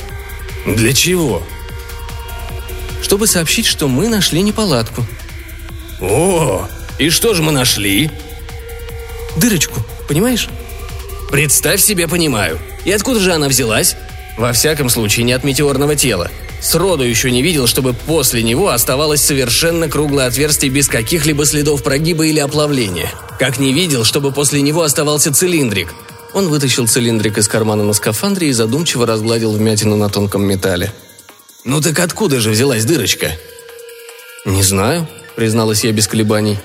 «Для 0.66 0.92
чего?» 0.92 1.42
«Чтобы 3.02 3.26
сообщить, 3.26 3.68
что 3.68 3.88
мы 3.88 4.10
нашли 4.10 4.42
неполадку». 4.42 5.06
«О, 6.02 6.68
и 6.98 7.10
что 7.10 7.34
же 7.34 7.42
мы 7.42 7.54
нашли?» 7.54 8.12
«Дырочку, 9.38 9.80
понимаешь?» 10.10 10.50
Представь 11.32 11.80
себе, 11.80 12.10
понимаю. 12.10 12.60
И 12.84 12.92
откуда 12.92 13.22
же 13.22 13.32
она 13.32 13.48
взялась? 13.48 13.96
Во 14.38 14.52
всяком 14.52 14.90
случае, 14.90 15.24
не 15.24 15.32
от 15.32 15.46
метеорного 15.46 15.96
тела. 15.96 16.30
Сроду 16.62 17.04
еще 17.04 17.32
не 17.32 17.42
видел, 17.42 17.68
чтобы 17.68 17.94
после 17.94 18.44
него 18.44 18.70
оставалось 18.70 19.22
совершенно 19.22 19.88
круглое 19.88 20.28
отверстие 20.28 20.70
без 20.70 20.88
каких-либо 20.88 21.46
следов 21.46 21.84
прогиба 21.84 22.26
или 22.26 22.40
оплавления. 22.40 23.12
Как 23.40 23.60
не 23.60 23.74
видел, 23.74 24.04
чтобы 24.04 24.32
после 24.32 24.62
него 24.62 24.84
оставался 24.84 25.34
цилиндрик. 25.34 25.94
Он 26.34 26.50
вытащил 26.50 26.88
цилиндрик 26.88 27.38
из 27.38 27.48
кармана 27.48 27.84
на 27.84 27.94
скафандре 27.94 28.50
и 28.50 28.54
задумчиво 28.54 29.06
разгладил 29.06 29.54
вмятину 29.54 29.96
на 29.96 30.10
тонком 30.10 30.44
металле. 30.44 30.94
«Ну 31.64 31.82
так 31.82 32.00
откуда 32.00 32.40
же 32.40 32.52
взялась 32.52 32.86
дырочка?» 32.86 33.32
«Не 34.46 34.64
знаю»,— 34.64 35.08
призналась 35.36 35.84
я 35.84 35.92
без 35.92 36.08
колебаний. 36.08 36.60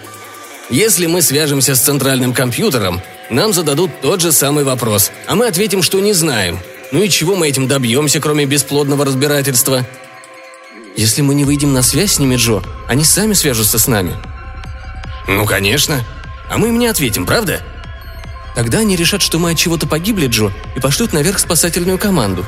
«Если 0.70 1.06
мы 1.06 1.22
свяжемся 1.22 1.74
с 1.74 1.80
центральным 1.80 2.34
компьютером, 2.34 3.00
нам 3.30 3.52
зададут 3.52 4.00
тот 4.02 4.20
же 4.20 4.32
самый 4.32 4.64
вопрос, 4.64 5.10
а 5.26 5.34
мы 5.34 5.46
ответим, 5.46 5.82
что 5.82 6.00
не 6.00 6.12
знаем. 6.12 6.60
Ну 6.94 7.02
и 7.02 7.08
чего 7.08 7.34
мы 7.34 7.48
этим 7.48 7.66
добьемся, 7.66 8.20
кроме 8.20 8.46
бесплодного 8.46 9.04
разбирательства? 9.04 9.84
Если 10.96 11.22
мы 11.22 11.34
не 11.34 11.44
выйдем 11.44 11.72
на 11.72 11.82
связь 11.82 12.12
с 12.12 12.18
ними, 12.20 12.36
Джо, 12.36 12.62
они 12.86 13.02
сами 13.02 13.32
свяжутся 13.32 13.80
с 13.80 13.88
нами. 13.88 14.14
Ну, 15.26 15.44
конечно. 15.44 16.04
А 16.48 16.56
мы 16.56 16.68
им 16.68 16.78
не 16.78 16.86
ответим, 16.86 17.26
правда? 17.26 17.64
Тогда 18.54 18.78
они 18.78 18.94
решат, 18.94 19.22
что 19.22 19.40
мы 19.40 19.50
от 19.50 19.58
чего-то 19.58 19.88
погибли, 19.88 20.28
Джо, 20.28 20.52
и 20.76 20.78
пошлют 20.78 21.12
наверх 21.12 21.40
спасательную 21.40 21.98
команду. 21.98 22.46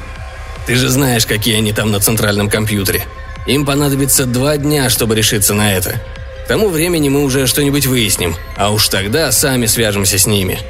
Ты 0.64 0.76
же 0.76 0.90
знаешь, 0.90 1.26
какие 1.26 1.56
они 1.56 1.72
там 1.72 1.90
на 1.90 1.98
центральном 1.98 2.48
компьютере. 2.48 3.04
Им 3.48 3.66
понадобится 3.66 4.26
два 4.26 4.58
дня, 4.58 4.88
чтобы 4.90 5.16
решиться 5.16 5.54
на 5.54 5.72
это. 5.72 6.00
К 6.44 6.46
тому 6.46 6.68
времени 6.68 7.08
мы 7.08 7.24
уже 7.24 7.48
что-нибудь 7.48 7.86
выясним, 7.86 8.36
а 8.56 8.70
уж 8.70 8.88
тогда 8.90 9.32
сами 9.32 9.66
свяжемся 9.66 10.18
с 10.18 10.26
ними. 10.28 10.60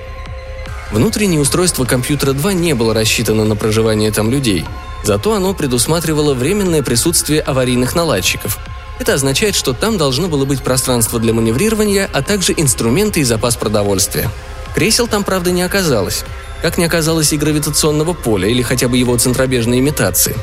Внутреннее 0.90 1.40
устройство 1.40 1.84
компьютера 1.84 2.32
2 2.32 2.52
не 2.52 2.74
было 2.74 2.94
рассчитано 2.94 3.44
на 3.44 3.56
проживание 3.56 4.12
там 4.12 4.30
людей, 4.30 4.64
зато 5.02 5.34
оно 5.34 5.52
предусматривало 5.52 6.32
временное 6.32 6.82
присутствие 6.82 7.40
аварийных 7.40 7.94
наладчиков. 7.94 8.58
Это 9.00 9.14
означает, 9.14 9.54
что 9.54 9.72
там 9.72 9.98
должно 9.98 10.28
было 10.28 10.44
быть 10.44 10.62
пространство 10.62 11.18
для 11.18 11.34
маневрирования, 11.34 12.08
а 12.12 12.22
также 12.22 12.54
инструменты 12.56 13.20
и 13.20 13.24
запас 13.24 13.56
продовольствия. 13.56 14.30
Кресел 14.74 15.06
там, 15.06 15.24
правда, 15.24 15.50
не 15.50 15.62
оказалось. 15.62 16.24
Как 16.62 16.78
не 16.78 16.84
оказалось 16.84 17.32
и 17.32 17.36
гравитационного 17.36 18.14
поля, 18.14 18.48
или 18.48 18.62
хотя 18.62 18.88
бы 18.88 18.96
его 18.96 19.16
центробежной 19.18 19.80
имитации. 19.80 20.34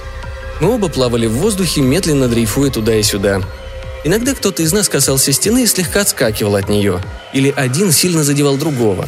Мы 0.60 0.76
оба 0.76 0.88
плавали 0.88 1.26
в 1.26 1.34
воздухе, 1.34 1.82
медленно 1.82 2.28
дрейфуя 2.28 2.70
туда 2.70 2.96
и 2.96 3.04
сюда. 3.04 3.42
Иногда 4.04 4.36
кто-то 4.36 4.62
из 4.62 4.72
нас 4.74 4.90
касался 4.90 5.32
стены 5.32 5.64
и 5.64 5.68
слегка 5.68 6.02
отскакивал 6.02 6.56
от 6.56 6.70
нее, 6.70 7.02
или 7.34 7.52
один 7.56 7.92
сильно 7.92 8.24
задевал 8.24 8.58
другого. 8.58 9.08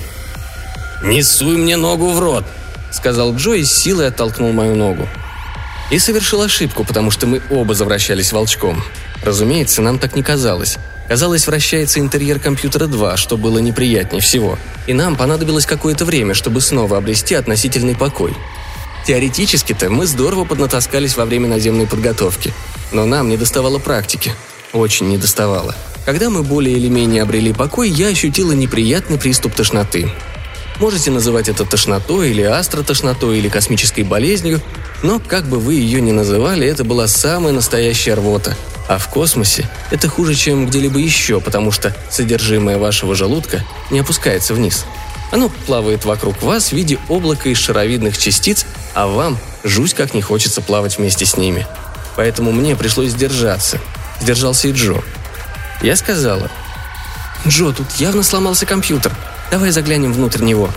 «Не 1.06 1.22
суй 1.22 1.58
мне 1.58 1.78
ногу 1.78 2.10
в 2.10 2.20
рот!»— 2.20 2.46
сказал 2.92 3.36
Джо 3.36 3.54
и 3.54 3.64
силой 3.64 4.08
оттолкнул 4.08 4.52
мою 4.52 4.76
ногу. 4.76 5.08
И 5.92 6.00
совершил 6.00 6.42
ошибку, 6.42 6.84
потому 6.84 7.12
что 7.12 7.28
мы 7.28 7.44
оба 7.52 7.76
завращались 7.76 8.32
волчком. 8.32 8.84
Разумеется, 9.24 9.84
нам 9.84 10.00
так 10.00 10.16
не 10.16 10.24
казалось. 10.24 10.78
Казалось, 11.08 11.46
вращается 11.46 12.00
интерьер 12.00 12.40
компьютера 12.40 12.88
2, 12.88 13.18
что 13.18 13.38
было 13.38 13.60
неприятнее 13.60 14.20
всего. 14.20 14.58
И 14.88 14.94
нам 14.94 15.16
понадобилось 15.16 15.68
какое-то 15.68 16.06
время, 16.06 16.34
чтобы 16.34 16.60
снова 16.60 16.98
обрести 16.98 17.36
относительный 17.36 17.96
покой. 17.96 18.34
Теоретически-то 19.06 19.92
мы 19.92 20.08
здорово 20.08 20.46
поднатаскались 20.46 21.16
во 21.16 21.26
время 21.26 21.48
наземной 21.48 21.86
подготовки. 21.86 22.52
Но 22.92 23.06
нам 23.06 23.30
не 23.30 23.38
доставало 23.38 23.78
практики. 23.78 24.34
Очень 24.74 25.10
недоставало. 25.10 25.76
Когда 26.06 26.32
мы 26.32 26.42
более 26.42 26.76
или 26.76 26.88
менее 26.88 27.22
обрели 27.22 27.54
покой, 27.54 27.90
я 27.90 28.08
ощутила 28.08 28.54
неприятный 28.54 29.20
приступ 29.20 29.54
тошноты. 29.54 30.12
Можете 30.80 31.10
называть 31.10 31.48
это 31.48 31.64
тошнотой 31.66 32.32
или 32.32 32.42
астротошнотой 32.42 33.38
или 33.38 33.48
космической 33.48 34.04
болезнью, 34.04 34.62
но 35.04 35.20
как 35.20 35.46
бы 35.46 35.60
вы 35.60 35.76
ее 35.76 36.02
ни 36.02 36.12
называли, 36.12 36.68
это 36.68 36.84
была 36.84 37.08
самая 37.08 37.54
настоящая 37.54 38.16
рвота. 38.16 38.58
А 38.88 38.98
в 38.98 39.10
космосе 39.10 39.70
это 39.90 40.08
хуже, 40.08 40.36
чем 40.36 40.68
где-либо 40.68 41.00
еще, 41.00 41.40
потому 41.40 41.72
что 41.72 41.96
содержимое 42.12 42.78
вашего 42.78 43.16
желудка 43.16 43.64
не 43.90 44.00
опускается 44.00 44.54
вниз. 44.54 44.86
Оно 45.32 45.50
плавает 45.50 46.06
вокруг 46.06 46.42
вас 46.44 46.70
в 46.70 46.74
виде 46.74 47.00
облака 47.10 47.50
из 47.50 47.58
шаровидных 47.58 48.18
частиц, 48.18 48.66
а 48.94 49.08
вам 49.08 49.38
жуть 49.64 49.94
как 49.94 50.14
не 50.14 50.22
хочется 50.22 50.62
плавать 50.62 50.98
вместе 50.98 51.26
с 51.26 51.38
ними. 51.38 51.66
поэтому 52.16 52.52
мне 52.52 52.76
пришлось 52.76 53.12
сдержаться. 53.12 53.80
Сдержался 54.22 54.68
и 54.70 54.72
Джо. 54.72 55.02
Я 55.82 55.96
сказала, 55.96 56.50
«Джо, 57.48 57.74
тут 57.74 57.92
явно 57.98 58.24
сломался 58.24 58.66
компьютер. 58.66 59.14
Давай 59.52 59.72
заглянем 59.72 60.14
внутрь 60.14 60.44
него». 60.44 60.70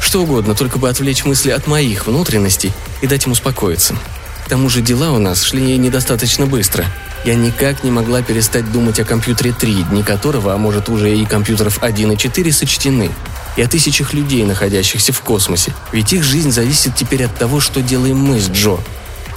Что 0.00 0.22
угодно, 0.22 0.54
только 0.54 0.78
бы 0.78 0.88
отвлечь 0.88 1.24
мысли 1.24 1.50
от 1.50 1.66
моих 1.66 2.06
внутренностей 2.06 2.72
и 3.00 3.06
дать 3.06 3.26
им 3.26 3.32
успокоиться. 3.32 3.96
К 4.44 4.48
тому 4.48 4.68
же 4.68 4.80
дела 4.80 5.10
у 5.10 5.18
нас 5.18 5.42
шли 5.42 5.76
недостаточно 5.76 6.46
быстро. 6.46 6.84
Я 7.24 7.34
никак 7.34 7.82
не 7.82 7.90
могла 7.90 8.22
перестать 8.22 8.70
думать 8.70 9.00
о 9.00 9.04
компьютере 9.04 9.52
3, 9.52 9.82
дни 9.90 10.04
которого, 10.04 10.54
а 10.54 10.58
может 10.58 10.88
уже 10.88 11.12
и 11.12 11.26
компьютеров 11.26 11.82
1 11.82 12.12
и 12.12 12.16
4 12.16 12.52
сочтены, 12.52 13.10
и 13.56 13.62
о 13.62 13.68
тысячах 13.68 14.14
людей, 14.14 14.44
находящихся 14.44 15.12
в 15.12 15.20
космосе. 15.22 15.74
Ведь 15.90 16.12
их 16.12 16.22
жизнь 16.22 16.52
зависит 16.52 16.94
теперь 16.94 17.24
от 17.24 17.36
того, 17.36 17.58
что 17.58 17.82
делаем 17.82 18.18
мы 18.18 18.38
с 18.38 18.48
Джо. 18.48 18.78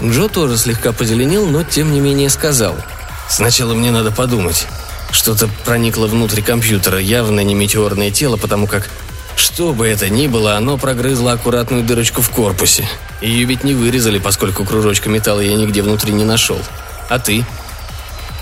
Джо 0.04 0.28
тоже 0.28 0.58
слегка 0.58 0.92
позеленел, 0.92 1.48
но 1.48 1.64
тем 1.64 1.92
не 1.92 2.00
менее 2.00 2.30
сказал. 2.30 2.78
«Сначала 3.28 3.74
мне 3.74 3.90
надо 3.90 4.12
подумать. 4.12 4.68
Что-то 5.12 5.50
проникло 5.66 6.08
внутрь 6.08 6.42
компьютера, 6.42 7.00
явно 7.00 7.42
не 7.42 7.56
метеорное 7.56 8.12
тело, 8.12 8.38
потому 8.38 8.68
как 8.68 8.90
что 9.36 9.74
бы 9.74 9.88
это 9.88 10.10
ни 10.10 10.28
было, 10.28 10.56
оно 10.58 10.78
прогрызло 10.78 11.32
аккуратную 11.32 11.84
дырочку 11.84 12.22
в 12.22 12.30
корпусе. 12.30 12.88
Ее 13.22 13.46
ведь 13.46 13.64
не 13.64 13.74
вырезали, 13.74 14.20
поскольку 14.20 14.66
кружочка 14.66 15.10
металла 15.10 15.40
я 15.40 15.56
нигде 15.56 15.82
внутри 15.82 16.12
не 16.12 16.26
нашел. 16.26 16.60
А 17.10 17.20
ты? 17.20 17.46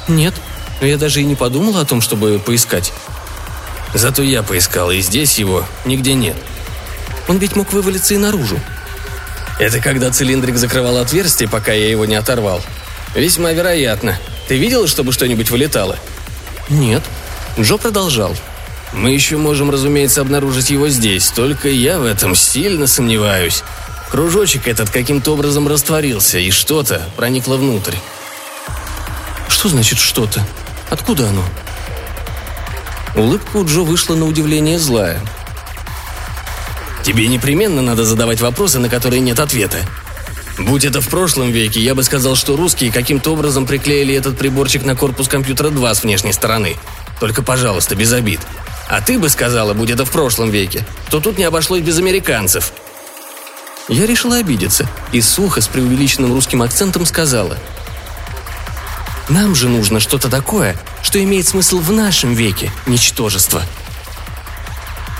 Нет, 0.08 0.34
я 0.82 0.98
даже 0.98 1.22
и 1.22 1.26
не 1.26 1.36
подумала 1.36 1.82
о 1.82 1.86
том, 1.86 2.02
чтобы 2.02 2.40
поискать. 2.40 2.92
Зато 3.94 4.24
я 4.24 4.44
поискал, 4.44 4.92
и 4.92 5.00
здесь 5.02 5.38
его 5.38 5.66
нигде 5.86 6.14
нет. 6.14 6.36
Он 7.28 7.38
ведь 7.38 7.56
мог 7.56 7.72
вывалиться 7.74 8.14
и 8.14 8.18
наружу. 8.18 8.60
Это 9.60 9.80
когда 9.80 10.12
цилиндрик 10.12 10.58
закрывал 10.58 10.98
отверстие, 10.98 11.50
пока 11.50 11.74
я 11.74 11.90
его 11.90 12.06
не 12.06 12.16
оторвал. 12.16 12.62
Весьма 13.16 13.52
вероятно. 13.54 14.18
Ты 14.48 14.58
видел, 14.58 14.88
чтобы 14.88 15.12
что-нибудь 15.12 15.50
вылетало? 15.50 15.98
Нет. 16.70 17.04
Джо 17.60 17.78
продолжал. 17.78 18.36
Мы 18.94 19.12
еще 19.12 19.38
можем, 19.38 19.70
разумеется, 19.70 20.22
обнаружить 20.22 20.70
его 20.70 20.90
здесь, 20.90 21.30
только 21.30 21.70
я 21.70 22.00
в 22.00 22.06
этом 22.06 22.36
сильно 22.36 22.88
сомневаюсь. 22.88 23.64
Кружочек 24.10 24.68
этот 24.68 24.90
каким-то 24.90 25.34
образом 25.34 25.68
растворился, 25.68 26.40
и 26.40 26.52
что-то 26.52 27.02
проникло 27.16 27.58
внутрь. 27.58 27.96
Что 29.50 29.70
значит 29.70 30.00
что-то? 30.00 30.46
Откуда 30.90 31.28
оно? 31.30 31.44
Улыбка 33.16 33.58
у 33.58 33.66
Джо 33.66 33.82
вышла 33.82 34.16
на 34.16 34.26
удивление 34.26 34.80
злая. 34.80 35.22
Тебе 37.04 37.28
непременно 37.28 37.82
надо 37.82 38.04
задавать 38.04 38.42
вопросы, 38.42 38.80
на 38.80 38.90
которые 38.90 39.22
нет 39.22 39.40
ответа. 39.40 39.80
Будь 40.58 40.86
это 40.86 41.02
в 41.02 41.08
прошлом 41.10 41.52
веке, 41.52 41.80
я 41.80 41.94
бы 41.94 42.04
сказал, 42.04 42.36
что 42.36 42.56
русские 42.56 42.92
каким-то 42.92 43.32
образом 43.32 43.68
приклеили 43.68 44.16
этот 44.16 44.38
приборчик 44.38 44.84
на 44.84 44.96
корпус 44.96 45.28
компьютера 45.28 45.70
2 45.70 45.94
с 45.94 46.04
внешней 46.04 46.34
стороны. 46.34 46.76
Только, 47.20 47.44
пожалуйста, 47.44 47.96
без 47.96 48.12
обид. 48.12 48.40
А 48.90 49.02
ты 49.02 49.20
бы 49.20 49.30
сказала, 49.30 49.74
будь 49.74 49.92
это 49.92 50.04
в 50.04 50.12
прошлом 50.12 50.50
веке, 50.50 50.86
то 51.12 51.20
тут 51.20 51.38
не 51.38 51.44
обошлось 51.44 51.82
без 51.82 51.98
американцев. 52.00 52.72
Я 53.88 54.06
решила 54.08 54.38
обидеться 54.38 54.90
и 55.12 55.22
сухо 55.22 55.62
с 55.62 55.68
преувеличенным 55.68 56.34
русским 56.34 56.62
акцентом 56.62 57.06
сказала. 57.06 57.58
Нам 59.30 59.56
же 59.56 59.70
нужно 59.70 60.00
что-то 60.00 60.30
такое, 60.30 60.76
что 61.04 61.22
имеет 61.24 61.48
смысл 61.48 61.80
в 61.80 61.92
нашем 61.92 62.34
веке, 62.34 62.72
ничтожество. 62.86 63.62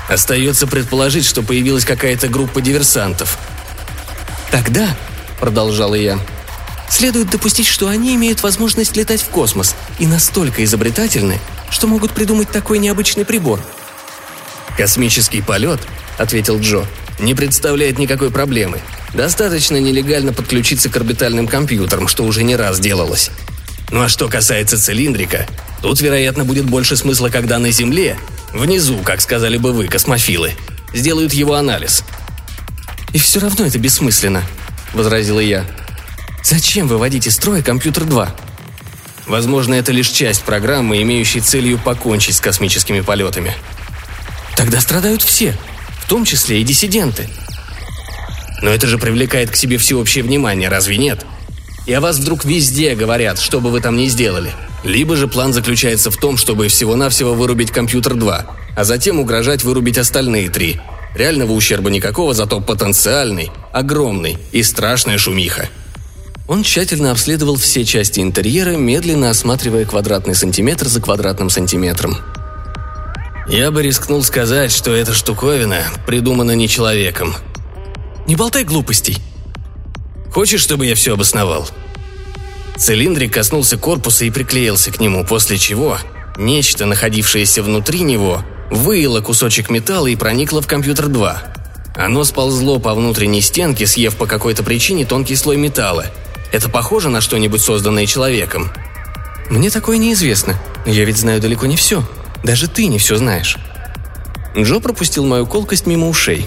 Остается 0.08 0.66
предположить, 0.66 1.26
что 1.26 1.42
появилась 1.42 1.84
какая-то 1.84 2.28
группа 2.28 2.60
диверсантов. 2.60 3.38
Тогда, 4.50 4.96
продолжала 5.38 5.94
я, 5.94 6.18
следует 6.90 7.30
допустить, 7.30 7.66
что 7.66 7.88
они 7.88 8.14
имеют 8.14 8.42
возможность 8.42 8.96
летать 8.96 9.22
в 9.22 9.28
космос 9.28 9.74
и 9.98 10.06
настолько 10.06 10.64
изобретательны, 10.64 11.38
что 11.70 11.86
могут 11.86 12.12
придумать 12.12 12.50
такой 12.50 12.78
необычный 12.78 13.24
прибор. 13.24 13.60
«Космический 14.76 15.42
полет»,— 15.42 15.80
ответил 16.18 16.60
Джо,— 16.60 16.86
«не 17.18 17.34
представляет 17.34 17.98
никакой 17.98 18.30
проблемы. 18.30 18.80
Достаточно 19.14 19.76
нелегально 19.76 20.32
подключиться 20.32 20.88
к 20.88 20.96
орбитальным 20.96 21.48
компьютерам, 21.48 22.08
что 22.08 22.24
уже 22.24 22.42
не 22.42 22.56
раз 22.56 22.78
делалось. 22.78 23.30
Ну 23.90 24.02
а 24.02 24.08
что 24.08 24.28
касается 24.28 24.78
цилиндрика, 24.78 25.46
тут, 25.82 26.00
вероятно, 26.00 26.44
будет 26.44 26.66
больше 26.66 26.96
смысла, 26.96 27.28
когда 27.28 27.58
на 27.58 27.70
Земле, 27.70 28.18
внизу, 28.52 28.98
как 28.98 29.20
сказали 29.20 29.56
бы 29.56 29.72
вы, 29.72 29.88
космофилы, 29.88 30.52
сделают 30.94 31.32
его 31.32 31.54
анализ». 31.54 32.04
«И 33.12 33.18
все 33.18 33.40
равно 33.40 33.66
это 33.66 33.78
бессмысленно»,— 33.78 34.42
возразила 34.94 35.40
я. 35.40 35.64
«Зачем 36.42 36.88
выводить 36.88 37.26
из 37.26 37.36
строя 37.36 37.62
компьютер 37.62 38.04
2?» 38.04 38.28
Возможно, 39.28 39.74
это 39.74 39.92
лишь 39.92 40.08
часть 40.08 40.42
программы, 40.42 41.02
имеющей 41.02 41.40
целью 41.40 41.78
покончить 41.78 42.36
с 42.36 42.40
космическими 42.40 43.00
полетами. 43.00 43.54
Тогда 44.56 44.80
страдают 44.80 45.22
все, 45.22 45.54
в 46.00 46.08
том 46.08 46.24
числе 46.24 46.60
и 46.60 46.64
диссиденты. 46.64 47.28
Но 48.62 48.70
это 48.70 48.86
же 48.86 48.98
привлекает 48.98 49.50
к 49.50 49.56
себе 49.56 49.76
всеобщее 49.76 50.24
внимание, 50.24 50.70
разве 50.70 50.96
нет? 50.96 51.26
И 51.86 51.92
о 51.92 52.00
вас 52.00 52.18
вдруг 52.18 52.44
везде 52.44 52.94
говорят, 52.94 53.38
что 53.38 53.60
бы 53.60 53.70
вы 53.70 53.80
там 53.80 53.96
ни 53.96 54.06
сделали. 54.06 54.52
Либо 54.82 55.16
же 55.16 55.28
план 55.28 55.52
заключается 55.52 56.10
в 56.10 56.16
том, 56.16 56.36
чтобы 56.36 56.68
всего-навсего 56.68 57.34
вырубить 57.34 57.70
компьютер 57.70 58.14
2, 58.14 58.46
а 58.76 58.84
затем 58.84 59.20
угрожать 59.20 59.62
вырубить 59.62 59.98
остальные 59.98 60.48
три. 60.50 60.80
Реального 61.14 61.52
ущерба 61.52 61.90
никакого, 61.90 62.34
зато 62.34 62.60
потенциальный, 62.60 63.50
огромный 63.72 64.38
и 64.52 64.62
страшная 64.62 65.18
шумиха– 65.18 65.68
он 66.48 66.62
тщательно 66.62 67.10
обследовал 67.10 67.56
все 67.56 67.84
части 67.84 68.20
интерьера, 68.20 68.70
медленно 68.70 69.28
осматривая 69.28 69.84
квадратный 69.84 70.34
сантиметр 70.34 70.88
за 70.88 71.02
квадратным 71.02 71.50
сантиметром. 71.50 72.16
«Я 73.46 73.70
бы 73.70 73.82
рискнул 73.82 74.24
сказать, 74.24 74.72
что 74.72 74.92
эта 74.92 75.12
штуковина 75.12 75.84
придумана 76.06 76.52
не 76.52 76.66
человеком». 76.66 77.34
«Не 78.26 78.34
болтай 78.34 78.64
глупостей!» 78.64 79.18
«Хочешь, 80.32 80.62
чтобы 80.62 80.86
я 80.86 80.94
все 80.94 81.14
обосновал?» 81.14 81.68
Цилиндрик 82.78 83.34
коснулся 83.34 83.76
корпуса 83.76 84.24
и 84.24 84.30
приклеился 84.30 84.90
к 84.90 85.00
нему, 85.00 85.24
после 85.26 85.58
чего 85.58 85.98
нечто, 86.38 86.86
находившееся 86.86 87.62
внутри 87.62 88.00
него, 88.00 88.42
выило 88.70 89.20
кусочек 89.20 89.70
металла 89.70 90.06
и 90.08 90.16
проникло 90.16 90.62
в 90.62 90.66
компьютер 90.66 91.08
2. 91.08 91.42
Оно 91.96 92.24
сползло 92.24 92.78
по 92.78 92.94
внутренней 92.94 93.40
стенке, 93.40 93.86
съев 93.86 94.16
по 94.16 94.26
какой-то 94.26 94.62
причине 94.62 95.04
тонкий 95.04 95.36
слой 95.36 95.56
металла, 95.56 96.06
это 96.50 96.68
похоже 96.68 97.10
на 97.10 97.20
что-нибудь 97.20 97.62
созданное 97.62 98.06
человеком?» 98.06 98.70
«Мне 99.50 99.70
такое 99.70 99.98
неизвестно. 99.98 100.58
Я 100.86 101.04
ведь 101.04 101.18
знаю 101.18 101.40
далеко 101.40 101.66
не 101.66 101.76
все. 101.76 102.02
Даже 102.42 102.68
ты 102.68 102.86
не 102.86 102.98
все 102.98 103.16
знаешь». 103.16 103.58
Джо 104.56 104.80
пропустил 104.80 105.24
мою 105.26 105.46
колкость 105.46 105.86
мимо 105.86 106.08
ушей. 106.08 106.46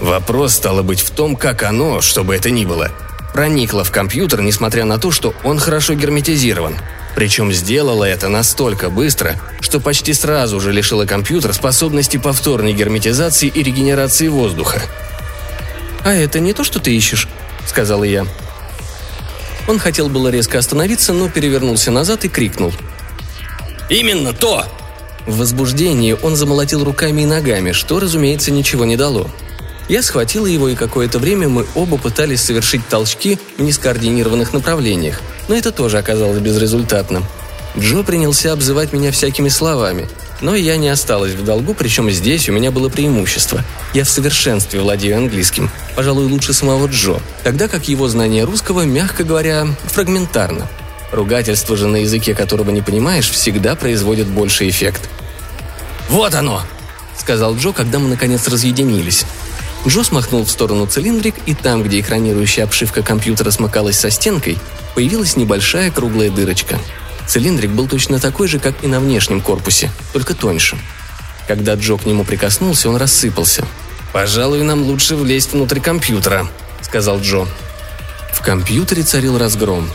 Вопрос 0.00 0.54
стало 0.54 0.82
быть 0.82 1.00
в 1.00 1.10
том, 1.10 1.36
как 1.36 1.62
оно, 1.62 2.00
что 2.00 2.24
бы 2.24 2.34
это 2.34 2.50
ни 2.50 2.64
было, 2.64 2.90
проникло 3.32 3.84
в 3.84 3.90
компьютер, 3.90 4.42
несмотря 4.42 4.84
на 4.84 4.98
то, 4.98 5.10
что 5.10 5.34
он 5.42 5.58
хорошо 5.58 5.94
герметизирован. 5.94 6.76
Причем 7.14 7.52
сделало 7.52 8.04
это 8.04 8.28
настолько 8.28 8.88
быстро, 8.90 9.36
что 9.60 9.80
почти 9.80 10.14
сразу 10.14 10.60
же 10.60 10.72
лишило 10.72 11.04
компьютер 11.04 11.52
способности 11.52 12.16
повторной 12.16 12.72
герметизации 12.72 13.48
и 13.48 13.62
регенерации 13.62 14.28
воздуха. 14.28 14.82
«А 16.04 16.12
это 16.12 16.40
не 16.40 16.52
то, 16.52 16.64
что 16.64 16.80
ты 16.80 16.94
ищешь»,— 16.94 17.28
сказала 17.66 18.04
я. 18.04 18.26
Он 19.68 19.78
хотел 19.78 20.08
было 20.08 20.28
резко 20.28 20.58
остановиться, 20.58 21.12
но 21.12 21.28
перевернулся 21.28 21.90
назад 21.90 22.24
и 22.24 22.28
крикнул. 22.28 22.72
«Именно 23.88 24.32
то!» 24.32 24.64
В 25.26 25.38
возбуждении 25.38 26.16
он 26.20 26.34
замолотил 26.34 26.82
руками 26.82 27.22
и 27.22 27.26
ногами, 27.26 27.70
что, 27.72 28.00
разумеется, 28.00 28.50
ничего 28.50 28.84
не 28.84 28.96
дало. 28.96 29.30
Я 29.88 30.02
схватила 30.02 30.46
его, 30.46 30.68
и 30.68 30.74
какое-то 30.74 31.18
время 31.18 31.48
мы 31.48 31.66
оба 31.74 31.98
пытались 31.98 32.42
совершить 32.42 32.86
толчки 32.88 33.38
в 33.58 33.62
нескоординированных 33.62 34.52
направлениях, 34.52 35.20
но 35.48 35.54
это 35.54 35.72
тоже 35.72 35.98
оказалось 35.98 36.38
безрезультатным. 36.38 37.24
Джо 37.78 38.02
принялся 38.02 38.52
обзывать 38.52 38.92
меня 38.92 39.10
всякими 39.10 39.48
словами, 39.48 40.08
но 40.40 40.54
я 40.54 40.76
не 40.76 40.88
осталась 40.88 41.32
в 41.32 41.44
долгу, 41.44 41.74
причем 41.74 42.10
здесь 42.10 42.48
у 42.48 42.52
меня 42.52 42.70
было 42.70 42.88
преимущество. 42.88 43.64
Я 43.94 44.04
в 44.04 44.10
совершенстве 44.10 44.80
владею 44.80 45.16
английским, 45.16 45.70
пожалуй, 45.96 46.26
лучше 46.26 46.52
самого 46.52 46.86
Джо, 46.86 47.20
тогда 47.44 47.68
как 47.68 47.88
его 47.88 48.08
знание 48.08 48.44
русского, 48.44 48.82
мягко 48.82 49.24
говоря, 49.24 49.66
фрагментарно. 49.84 50.68
Ругательство 51.12 51.76
же 51.76 51.88
на 51.88 51.96
языке, 51.96 52.34
которого 52.34 52.70
не 52.70 52.82
понимаешь, 52.82 53.30
всегда 53.30 53.74
производит 53.74 54.26
больший 54.26 54.68
эффект. 54.68 55.08
«Вот 56.08 56.34
оно!»— 56.34 56.62
сказал 57.18 57.56
Джо, 57.56 57.72
когда 57.72 57.98
мы 57.98 58.08
наконец 58.08 58.48
разъединились. 58.48 59.24
Джо 59.86 60.04
смахнул 60.04 60.44
в 60.44 60.50
сторону 60.50 60.86
цилиндрик, 60.86 61.34
и 61.46 61.54
там, 61.54 61.82
где 61.82 62.00
экранирующая 62.00 62.64
обшивка 62.64 63.02
компьютера 63.02 63.50
смыкалась 63.50 63.98
со 63.98 64.10
стенкой, 64.10 64.58
появилась 64.94 65.36
небольшая 65.36 65.90
круглая 65.90 66.30
дырочка— 66.30 66.78
Цилиндрик 67.26 67.70
был 67.70 67.88
точно 67.88 68.18
такой 68.18 68.48
же, 68.48 68.58
как 68.58 68.74
и 68.82 68.86
на 68.86 69.00
внешнем 69.00 69.40
корпусе, 69.40 69.90
только 70.12 70.34
тоньше. 70.34 70.76
Когда 71.46 71.74
Джо 71.74 71.96
к 71.96 72.06
нему 72.06 72.24
прикоснулся, 72.24 72.88
он 72.88 72.96
рассыпался. 72.96 73.66
«Пожалуй, 74.12 74.62
нам 74.62 74.82
лучше 74.82 75.16
влезть 75.16 75.52
внутрь 75.52 75.80
компьютера»,— 75.80 76.46
сказал 76.82 77.20
Джо. 77.20 77.46
«В 78.32 78.42
компьютере 78.42 79.02
царил 79.02 79.38
разгром. 79.38 79.88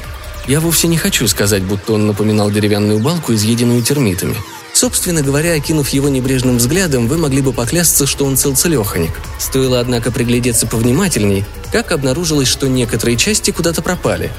Я 0.47 0.59
вовсе 0.59 0.87
не 0.87 0.97
хочу 0.97 1.27
сказать, 1.27 1.63
будто 1.63 1.93
он 1.93 2.07
напоминал 2.07 2.49
деревянную 2.49 2.99
балку, 2.99 3.33
изъеденную 3.33 3.83
термитами. 3.83 4.35
Собственно 4.77 5.23
говоря, 5.23 5.55
окинув 5.55 5.89
его 5.89 6.07
небрежным 6.07 6.57
взглядом, 6.57 7.07
вы 7.07 7.17
могли 7.17 7.41
бы 7.41 7.51
поклясться, 7.51 8.05
что 8.05 8.25
он 8.25 8.37
целцелеханик. 8.37 9.09
Стоило, 9.39 9.79
однако, 9.79 10.11
приглядеться 10.11 10.67
повнимательней, 10.67 11.45
как 11.71 11.91
обнаружилось, 11.91 12.47
что 12.47 12.67
некоторые 12.67 13.17
части 13.17 13.49
куда-то 13.49 13.81
пропали. 13.81 14.31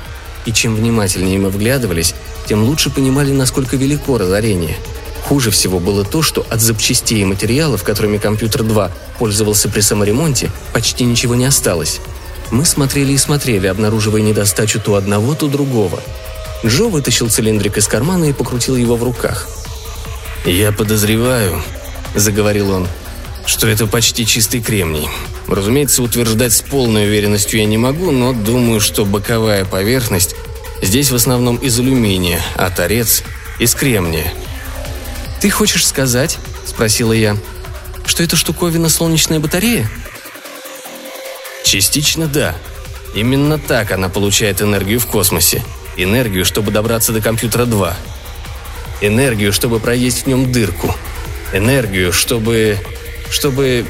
И 0.46 0.52
чем 0.52 0.76
внимательнее 0.76 1.40
мы 1.40 1.50
вглядывались, 1.50 2.14
тем 2.46 2.62
лучше 2.62 2.88
понимали, 2.88 3.32
насколько 3.32 3.74
велико 3.74 4.16
разорение. 4.16 4.76
Хуже 5.24 5.50
всего 5.50 5.80
было 5.80 6.04
то, 6.04 6.22
что 6.22 6.46
от 6.48 6.60
запчастей 6.60 7.22
и 7.22 7.24
материалов, 7.24 7.82
которыми 7.82 8.18
компьютер 8.18 8.62
2 8.62 8.92
пользовался 9.18 9.68
при 9.68 9.80
саморемонте, 9.80 10.52
почти 10.72 11.02
ничего 11.02 11.34
не 11.34 11.46
осталось. 11.46 11.98
Мы 12.52 12.64
смотрели 12.64 13.10
и 13.10 13.18
смотрели, 13.18 13.66
обнаруживая 13.66 14.20
недостачу 14.20 14.78
то 14.78 14.94
одного, 14.94 15.34
то 15.34 15.48
другого. 15.48 16.00
Джо 16.64 16.84
вытащил 16.84 17.28
цилиндрик 17.28 17.76
из 17.76 17.88
кармана 17.88 18.26
и 18.26 18.32
покрутил 18.32 18.76
его 18.76 18.94
в 18.94 19.02
руках– 19.02 19.48
«Я 20.44 20.72
подозреваю»,— 20.72 21.62
заговорил 22.14 22.70
он,— 22.70 22.88
«что 23.46 23.66
это 23.66 23.86
почти 23.86 24.26
чистый 24.26 24.60
кремний. 24.60 25.08
Разумеется, 25.46 26.02
утверждать 26.02 26.52
с 26.52 26.62
полной 26.62 27.06
уверенностью 27.06 27.60
я 27.60 27.66
не 27.66 27.78
могу, 27.78 28.10
но 28.10 28.32
думаю, 28.32 28.80
что 28.80 29.04
боковая 29.04 29.64
поверхность 29.64 30.34
здесь 30.82 31.10
в 31.10 31.14
основном 31.14 31.56
из 31.56 31.78
алюминия, 31.78 32.40
а 32.56 32.70
торец— 32.70 33.22
из 33.58 33.74
кремния». 33.74 34.32
«Ты 35.40 35.50
хочешь 35.50 35.86
сказать,— 35.86 36.38
спросила 36.66 37.12
я,— 37.12 37.36
что 38.06 38.22
это 38.22 38.36
штуковина 38.36 38.88
солнечная 38.88 39.40
батарея?» 39.40 39.88
«Частично 41.64 42.26
да. 42.26 42.56
Именно 43.14 43.58
так 43.58 43.90
она 43.90 44.08
получает 44.08 44.62
энергию 44.62 45.00
в 45.00 45.06
космосе. 45.06 45.62
Энергию, 45.96 46.44
чтобы 46.44 46.70
добраться 46.70 47.12
до 47.12 47.20
компьютера 47.20 47.66
2. 47.66 47.96
Энергию, 49.00 49.52
чтобы 49.52 49.78
проесть 49.78 50.24
в 50.24 50.26
нем 50.26 50.50
дырку. 50.50 50.94
Энергию, 51.52 52.12
чтобы... 52.12 52.78
чтобы... 53.30 53.86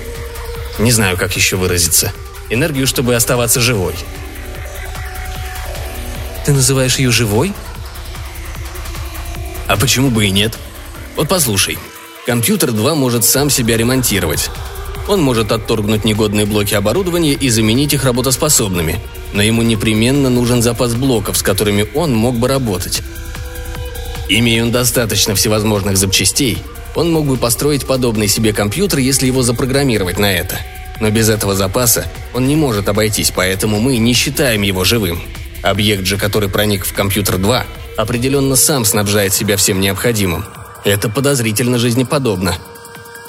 Не 0.78 0.92
знаю, 0.92 1.16
как 1.16 1.34
еще 1.34 1.56
выразиться. 1.56 2.12
Энергию, 2.50 2.86
чтобы 2.86 3.14
оставаться 3.14 3.60
живой. 3.60 3.94
Ты 6.44 6.52
называешь 6.52 6.98
ее 6.98 7.10
живой? 7.10 7.52
А 9.66 9.76
почему 9.76 10.10
бы 10.10 10.26
и 10.26 10.30
нет? 10.30 10.56
Вот 11.16 11.28
послушай. 11.28 11.78
Компьютер 12.26 12.72
2 12.72 12.94
может 12.94 13.24
сам 13.24 13.50
себя 13.50 13.76
ремонтировать. 13.76 14.50
Он 15.08 15.22
может 15.22 15.52
отторгнуть 15.52 16.04
негодные 16.04 16.44
блоки 16.44 16.74
оборудования 16.74 17.32
и 17.32 17.48
заменить 17.48 17.94
их 17.94 18.04
работоспособными. 18.04 19.00
Но 19.32 19.42
ему 19.42 19.62
непременно 19.62 20.28
нужен 20.28 20.62
запас 20.62 20.94
блоков, 20.94 21.38
с 21.38 21.42
которыми 21.42 21.88
он 21.94 22.14
мог 22.14 22.36
бы 22.36 22.46
работать. 22.46 23.02
Имея 24.28 24.64
он 24.64 24.72
достаточно 24.72 25.34
всевозможных 25.34 25.96
запчастей, 25.96 26.58
он 26.94 27.10
мог 27.12 27.26
бы 27.26 27.36
построить 27.36 27.86
подобный 27.86 28.28
себе 28.28 28.52
компьютер, 28.52 28.98
если 28.98 29.26
его 29.26 29.42
запрограммировать 29.42 30.18
на 30.18 30.32
это. 30.32 30.58
Но 31.00 31.10
без 31.10 31.28
этого 31.28 31.54
запаса 31.54 32.06
он 32.34 32.46
не 32.46 32.56
может 32.56 32.88
обойтись, 32.88 33.32
поэтому 33.34 33.80
мы 33.80 33.96
не 33.98 34.12
считаем 34.12 34.62
его 34.62 34.84
живым. 34.84 35.22
Объект 35.62 36.04
же, 36.04 36.18
который 36.18 36.48
проник 36.48 36.84
в 36.84 36.92
компьютер 36.92 37.38
2, 37.38 37.64
определенно 37.96 38.56
сам 38.56 38.84
снабжает 38.84 39.32
себя 39.32 39.56
всем 39.56 39.80
необходимым. 39.80 40.44
Это 40.84 41.08
подозрительно 41.08 41.78
жизнеподобно. 41.78 42.56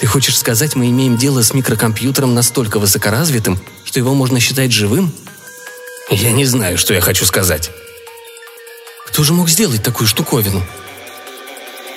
Ты 0.00 0.06
хочешь 0.06 0.38
сказать, 0.38 0.76
мы 0.76 0.88
имеем 0.88 1.16
дело 1.16 1.42
с 1.42 1.52
микрокомпьютером 1.52 2.34
настолько 2.34 2.78
высокоразвитым, 2.78 3.58
что 3.84 3.98
его 3.98 4.14
можно 4.14 4.40
считать 4.40 4.72
живым? 4.72 5.12
Я 6.10 6.32
не 6.32 6.44
знаю, 6.44 6.78
что 6.78 6.94
я 6.94 7.00
хочу 7.00 7.24
сказать. 7.24 7.70
Кто 9.06 9.22
же 9.22 9.32
мог 9.32 9.48
сделать 9.48 9.82
такую 9.82 10.08
штуковину? 10.08 10.62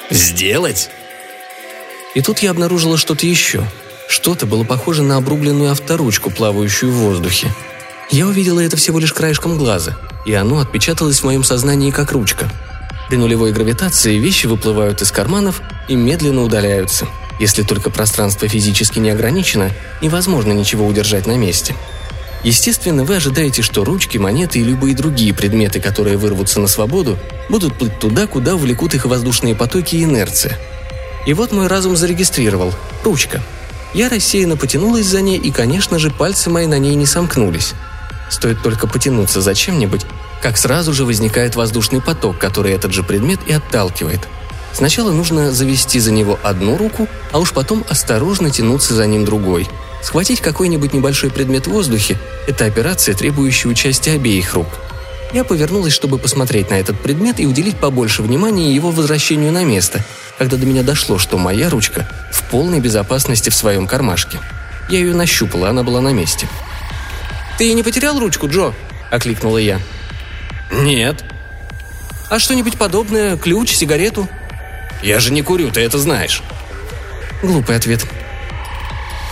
Сделать? 0.10 0.90
И 2.14 2.22
тут 2.22 2.40
я 2.40 2.52
обнаружила 2.52 2.98
что-то 2.98 3.26
еще. 3.26 3.64
Что-то 4.08 4.46
было 4.46 4.64
похоже 4.64 5.04
на 5.04 5.18
обрубленную 5.18 5.72
авторучку, 5.72 6.30
плавающую 6.30 6.92
в 6.92 6.96
воздухе. 6.96 7.52
Я 8.12 8.28
увидела 8.28 8.60
это 8.60 8.78
всего 8.78 9.00
лишь 9.00 9.14
краешком 9.14 9.58
глаза, 9.58 9.98
и 10.26 10.34
оно 10.34 10.60
отпечаталось 10.60 11.20
в 11.20 11.24
моем 11.24 11.44
сознании 11.44 11.90
как 11.90 12.12
ручка. 12.12 12.50
При 13.10 13.18
нулевой 13.18 13.52
гравитации 13.52 14.18
вещи 14.18 14.46
выплывают 14.46 15.02
из 15.02 15.12
карманов 15.12 15.62
и 15.88 15.96
медленно 15.96 16.44
удаляются. 16.44 17.08
Если 17.40 17.64
только 17.64 17.90
пространство 17.90 18.48
физически 18.48 19.00
не 19.00 19.10
ограничено, 19.10 19.72
невозможно 20.02 20.52
ничего 20.52 20.86
удержать 20.86 21.26
на 21.26 21.38
месте. 21.38 21.76
Естественно, 22.44 23.06
вы 23.06 23.16
ожидаете, 23.16 23.62
что 23.62 23.86
ручки, 23.86 24.18
монеты 24.18 24.60
и 24.60 24.64
любые 24.64 24.96
другие 24.96 25.34
предметы, 25.34 25.80
которые 25.80 26.18
вырвутся 26.18 26.60
на 26.60 26.68
свободу, 26.68 27.18
будут 27.50 27.78
плыть 27.78 27.98
туда, 28.00 28.28
куда 28.28 28.56
увлекут 28.56 28.94
их 28.94 29.06
воздушные 29.06 29.56
потоки 29.56 29.96
и 29.96 30.04
инерция. 30.04 30.60
И 31.26 31.34
вот 31.34 31.54
мой 31.54 31.68
разум 31.68 31.96
зарегистрировал– 31.96 32.74
ручка. 33.04 33.42
Я 33.94 34.10
рассеянно 34.10 34.58
потянулась 34.58 35.06
за 35.06 35.22
ней, 35.22 35.38
и, 35.38 35.52
конечно 35.52 36.00
же, 36.00 36.10
пальцы 36.10 36.50
мои 36.50 36.66
на 36.66 36.80
ней 36.80 36.96
не 36.96 37.06
сомкнулись. 37.06 37.74
Стоит 38.30 38.62
только 38.62 38.88
потянуться 38.88 39.42
за 39.42 39.56
чем-нибудь, 39.56 40.06
как 40.42 40.58
сразу 40.58 40.94
же 40.94 41.06
возникает 41.06 41.56
воздушный 41.56 42.02
поток, 42.02 42.40
который 42.40 42.74
этот 42.74 42.92
же 42.92 43.04
предмет 43.04 43.40
и 43.48 43.54
отталкивает. 43.54 44.28
Сначала 44.74 45.12
нужно 45.12 45.52
завести 45.52 46.00
за 46.00 46.12
него 46.12 46.40
одну 46.44 46.78
руку, 46.78 47.08
а 47.32 47.40
уж 47.40 47.52
потом 47.52 47.86
осторожно 47.90 48.50
тянуться 48.50 48.94
за 48.94 49.06
ним 49.08 49.26
другой– 49.26 49.68
Схватить 50.04 50.42
какой-нибудь 50.42 50.94
небольшой 50.94 51.32
предмет 51.32 51.66
в 51.66 51.72
воздухе– 51.72 52.18
это 52.48 52.66
операция, 52.66 53.16
требующая 53.16 53.72
участия 53.72 54.12
обеих 54.12 54.54
рук. 54.54 54.68
Я 55.32 55.46
повернулась, 55.46 55.94
чтобы 55.94 56.18
посмотреть 56.18 56.70
на 56.70 56.74
этот 56.74 57.00
предмет 57.00 57.40
и 57.40 57.48
уделить 57.48 57.78
побольше 57.78 58.22
внимания 58.22 58.76
его 58.76 58.92
возвращению 58.92 59.54
на 59.54 59.64
место, 59.64 60.04
когда 60.38 60.58
до 60.58 60.66
меня 60.66 60.84
дошло, 60.84 61.18
что 61.18 61.38
моя 61.38 61.70
ручка 61.70 62.06
в 62.34 62.44
полной 62.52 62.82
безопасности 62.82 63.50
в 63.50 63.56
своем 63.56 63.88
кармашке. 63.88 64.40
Я 64.90 65.00
ее 65.00 65.16
нащупала, 65.16 65.70
она 65.70 65.84
была 65.84 66.02
на 66.02 66.12
месте. 66.12 66.50
«Ты 67.58 67.74
не 67.74 67.82
потерял 67.82 68.20
ручку, 68.20 68.50
Джо?»– 68.50 68.74
окликнула 69.10 69.58
я. 69.58 69.80
«Нет». 70.70 71.24
«А 72.30 72.40
что-нибудь 72.40 72.78
подобное? 72.78 73.38
Ключ, 73.38 73.74
сигарету?» 73.74 74.28
«Я 75.04 75.20
же 75.20 75.34
не 75.34 75.42
курю, 75.42 75.70
ты 75.70 75.82
это 75.82 76.00
знаешь». 76.00 76.42
Глупый 77.42 77.76
ответ. 77.76 78.06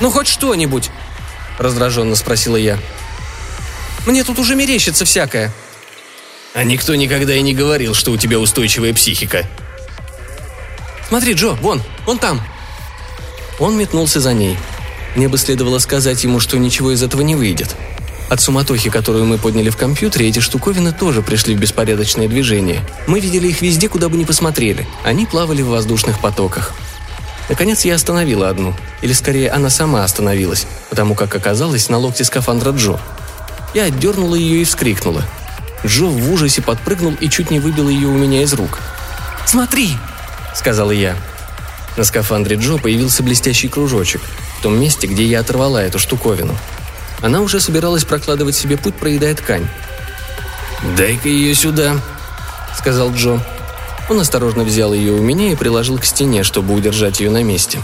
«Ну 0.01 0.11
хоть 0.11 0.27
что-нибудь!»– 0.27 0.91
раздраженно 1.57 2.15
спросила 2.15 2.57
я. 2.57 2.77
«Мне 4.05 4.25
тут 4.25 4.37
уже 4.37 4.55
мерещится 4.55 5.05
всякое». 5.05 5.49
«А 6.53 6.65
никто 6.65 6.93
никогда 6.95 7.33
и 7.33 7.41
не 7.41 7.53
говорил, 7.53 7.93
что 7.93 8.11
у 8.11 8.17
тебя 8.17 8.37
устойчивая 8.37 8.93
психика». 8.93 9.47
«Смотри, 11.07 11.33
Джо, 11.33 11.53
вон, 11.61 11.81
он 12.05 12.19
там!» 12.19 12.41
Он 13.57 13.77
метнулся 13.77 14.19
за 14.19 14.33
ней. 14.33 14.57
Мне 15.15 15.29
бы 15.29 15.37
следовало 15.37 15.79
сказать 15.79 16.21
ему, 16.23 16.41
что 16.41 16.57
ничего 16.57 16.91
из 16.91 17.03
этого 17.03 17.21
не 17.21 17.35
выйдет. 17.35 17.75
От 18.29 18.39
суматохи, 18.39 18.89
которую 18.89 19.25
мы 19.25 19.37
подняли 19.37 19.69
в 19.69 19.77
компьютере, 19.77 20.29
эти 20.29 20.39
штуковины 20.39 20.93
тоже 20.93 21.21
пришли 21.21 21.55
в 21.55 21.59
беспорядочное 21.59 22.27
движение. 22.27 22.81
Мы 23.07 23.19
видели 23.19 23.47
их 23.47 23.61
везде, 23.61 23.89
куда 23.89 24.07
бы 24.07 24.17
ни 24.17 24.23
посмотрели. 24.23 24.87
Они 25.03 25.25
плавали 25.25 25.61
в 25.61 25.67
воздушных 25.67 26.19
потоках. 26.21 26.73
Наконец 27.49 27.83
я 27.83 27.95
остановила 27.95 28.47
одну. 28.47 28.73
Или 29.01 29.11
скорее 29.11 29.49
она 29.49 29.69
сама 29.69 30.05
остановилась, 30.05 30.65
потому 30.89 31.15
как 31.15 31.35
оказалась 31.35 31.89
на 31.89 31.97
локте 31.97 32.23
скафандра 32.23 32.71
Джо. 32.71 32.99
Я 33.73 33.85
отдернула 33.85 34.35
ее 34.35 34.61
и 34.61 34.63
вскрикнула. 34.63 35.23
Джо 35.85 36.05
в 36.05 36.31
ужасе 36.31 36.61
подпрыгнул 36.61 37.15
и 37.19 37.29
чуть 37.29 37.51
не 37.51 37.59
выбил 37.59 37.89
ее 37.89 38.07
у 38.07 38.17
меня 38.17 38.43
из 38.43 38.53
рук. 38.53 38.79
«Смотри!»– 39.45 39.97
сказала 40.55 40.91
я. 40.91 41.15
На 41.97 42.05
скафандре 42.05 42.55
Джо 42.55 42.77
появился 42.77 43.23
блестящий 43.23 43.67
кружочек, 43.67 44.21
в 44.59 44.61
том 44.61 44.79
месте, 44.79 45.07
где 45.07 45.25
я 45.25 45.41
оторвала 45.41 45.83
эту 45.83 45.99
штуковину. 45.99 46.55
Она 47.21 47.41
уже 47.41 47.59
собиралась 47.59 48.03
прокладывать 48.03 48.55
себе 48.55 48.77
путь, 48.77 48.95
проедая 48.95 49.35
ткань. 49.35 49.67
«Дай-ка 50.97 51.29
ее 51.29 51.53
сюда»,— 51.53 51.95
сказал 52.77 53.13
Джо. 53.13 53.39
Он 54.09 54.19
осторожно 54.19 54.63
взял 54.63 54.93
ее 54.93 55.13
у 55.13 55.21
меня 55.21 55.51
и 55.51 55.55
приложил 55.55 55.97
к 55.99 56.05
стене, 56.05 56.43
чтобы 56.43 56.73
удержать 56.73 57.19
ее 57.19 57.29
на 57.29 57.43
месте. 57.43 57.79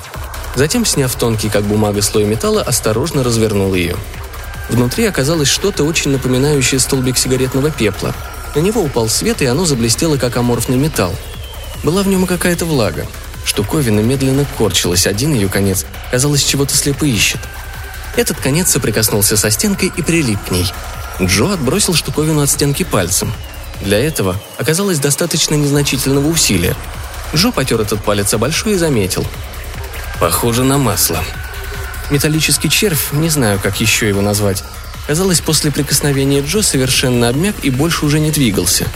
Затем, 0.56 0.86
сняв 0.86 1.13
тонкий, 1.15 1.50
как 1.50 1.63
бумага, 1.63 2.02
слой 2.02 2.26
металла, 2.26 2.63
осторожно 2.63 3.23
развернул 3.23 3.76
ее. 3.76 3.95
Внутри 4.69 5.06
оказалось 5.06 5.47
что-то 5.47 5.84
очень 5.84 6.12
напоминающее 6.12 6.80
столбик 6.80 7.17
сигаретного 7.17 7.69
пепла. 7.69 8.13
На 8.56 8.60
него 8.60 8.82
упал 8.82 9.08
свет, 9.08 9.41
и 9.41 9.45
оно 9.45 9.65
заблестело, 9.65 10.17
как 10.17 10.36
аморфный 10.36 10.78
металл. 10.78 11.15
Была 11.84 12.02
в 12.02 12.08
нем 12.08 12.26
какая-то 12.26 12.65
влага. 12.65 13.06
Штуковина 13.45 14.00
медленно 14.00 14.45
корчилась, 14.58 15.08
один 15.08 15.34
ее 15.34 15.47
конец, 15.47 15.86
казалось, 16.12 16.43
чего-то 16.43 16.76
слепо 16.76 17.06
ищет. 17.06 17.39
Этот 18.17 18.39
конец 18.39 18.71
соприкоснулся 18.71 19.38
со 19.38 19.51
стенкой 19.51 19.93
и 19.95 20.01
прилип 20.01 20.39
к 20.43 20.51
ней. 20.51 20.65
Джо 21.21 21.53
отбросил 21.53 21.93
штуковину 21.93 22.41
от 22.41 22.49
стенки 22.49 22.84
пальцем. 22.84 23.32
Для 23.82 23.99
этого 23.99 24.36
оказалось 24.58 24.97
достаточно 24.97 25.53
незначительного 25.53 26.27
усилия. 26.27 26.75
Джо 27.36 27.51
потер 27.51 27.80
этот 27.80 28.03
палец 28.03 28.34
о 28.34 28.39
большой 28.39 28.73
и 28.73 28.77
заметил. 28.77 29.25
«Похоже 30.19 30.63
на 30.63 30.80
масло». 30.80 31.23
Металлический 32.10 32.69
червь, 32.69 33.12
не 33.12 33.30
знаю, 33.30 33.60
как 33.62 33.80
еще 33.82 34.08
его 34.08 34.21
назвать. 34.21 34.63
Казалось, 35.06 35.41
после 35.41 35.71
прикосновения 35.71 36.41
Джо 36.41 36.63
совершенно 36.63 37.30
обмяк 37.30 37.56
и 37.63 37.69
больше 37.69 38.06
уже 38.06 38.19
не 38.19 38.32
двигался. 38.32 38.88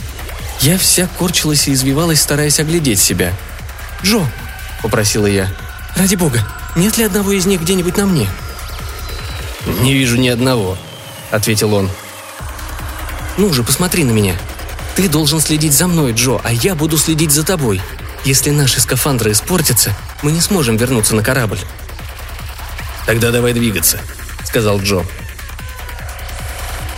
Я 0.60 0.78
вся 0.78 1.08
корчилась 1.18 1.68
и 1.68 1.72
извивалась, 1.72 2.20
стараясь 2.20 2.58
оглядеть 2.58 2.98
себя. 2.98 3.32
«Джо!»– 4.02 4.26
попросила 4.82 5.26
я. 5.26 5.48
«Ради 5.94 6.16
бога, 6.16 6.40
нет 6.74 6.98
ли 6.98 7.04
одного 7.04 7.32
из 7.32 7.46
них 7.46 7.60
где-нибудь 7.62 7.96
на 7.96 8.06
мне?» 8.06 8.28
«Не 9.66 9.94
вижу 9.94 10.16
ни 10.16 10.28
одного»,– 10.28 10.76
ответил 11.30 11.74
он. 11.74 11.88
«Ну 13.36 13.52
же, 13.52 13.62
посмотри 13.62 14.04
на 14.04 14.10
меня. 14.10 14.36
Ты 14.96 15.08
должен 15.08 15.40
следить 15.40 15.72
за 15.72 15.86
мной, 15.86 16.12
Джо, 16.12 16.40
а 16.42 16.52
я 16.52 16.74
буду 16.74 16.98
следить 16.98 17.32
за 17.32 17.44
тобой. 17.44 17.80
Если 18.24 18.50
наши 18.50 18.80
скафандры 18.80 19.32
испортятся, 19.32 19.96
мы 20.22 20.32
не 20.32 20.40
сможем 20.40 20.76
вернуться 20.76 21.14
на 21.14 21.22
корабль». 21.22 21.58
«Тогда 23.06 23.30
давай 23.30 23.52
двигаться»,— 23.52 23.98
сказал 24.44 24.80
Джо. 24.80 25.02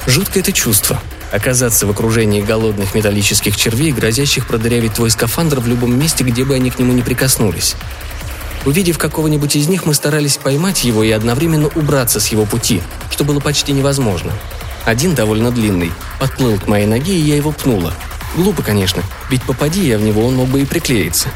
Жуткое 0.06 0.42
это 0.42 0.52
чувство– 0.52 1.00
оказаться 1.32 1.86
в 1.86 1.90
окружении 1.90 2.42
голодных 2.42 2.94
металлических 2.94 3.56
червей, 3.56 3.92
грозящих 3.92 4.46
продырявить 4.46 4.94
твой 4.94 5.10
скафандр 5.10 5.60
в 5.60 5.66
любом 5.66 5.98
месте, 5.98 6.24
где 6.24 6.44
бы 6.44 6.54
они 6.54 6.70
к 6.70 6.78
нему 6.78 6.92
не 6.92 7.02
прикоснулись. 7.02 7.74
Увидев 8.64 8.98
какого-нибудь 8.98 9.56
из 9.56 9.68
них, 9.68 9.84
мы 9.84 9.94
старались 9.94 10.38
поймать 10.38 10.84
его 10.84 11.02
и 11.02 11.10
одновременно 11.10 11.68
убраться 11.74 12.18
с 12.18 12.28
его 12.28 12.46
пути, 12.46 12.82
что 13.10 13.24
было 13.24 13.40
почти 13.40 13.72
невозможно. 13.72 14.32
Один, 14.84 15.14
довольно 15.14 15.50
длинный, 15.50 15.92
подплыл 16.18 16.58
к 16.58 16.66
моей 16.66 16.86
ноге, 16.86 17.14
и 17.14 17.22
я 17.22 17.36
его 17.36 17.52
пнула. 17.52 17.92
Глупо, 18.36 18.62
конечно, 18.62 19.02
ведь 19.30 19.42
попади 19.42 19.86
я 19.86 19.98
в 19.98 20.02
него, 20.02 20.24
он 20.26 20.36
мог 20.36 20.48
бы 20.48 20.60
и 20.60 20.64
приклеиться. 20.64 21.28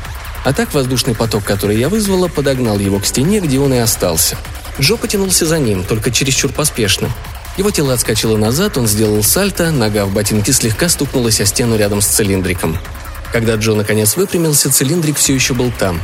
А 0.44 0.52
так 0.52 0.72
воздушный 0.72 1.14
поток, 1.14 1.44
который 1.44 1.78
я 1.78 1.88
вызвала, 1.88 2.28
подогнал 2.28 2.78
его 2.78 2.98
к 2.98 3.06
стене, 3.06 3.40
где 3.40 3.58
он 3.58 3.74
и 3.74 3.78
остался. 3.78 4.36
Джо 4.80 4.96
потянулся 4.96 5.46
за 5.46 5.58
ним, 5.58 5.84
только 5.84 6.10
чересчур 6.10 6.50
поспешно. 6.52 7.10
Его 7.56 7.70
тело 7.70 7.92
отскочило 7.92 8.36
назад, 8.36 8.78
он 8.78 8.86
сделал 8.86 9.22
сальто, 9.22 9.70
нога 9.70 10.06
в 10.06 10.12
ботинке 10.12 10.52
слегка 10.52 10.88
стукнулась 10.88 11.40
о 11.40 11.46
стену 11.46 11.76
рядом 11.76 12.00
с 12.00 12.06
цилиндриком. 12.06 12.78
Когда 13.32 13.56
Джо 13.56 13.74
наконец 13.74 14.16
выпрямился, 14.16 14.70
цилиндрик 14.70 15.16
все 15.16 15.34
еще 15.34 15.54
был 15.54 15.72
там. 15.76 16.00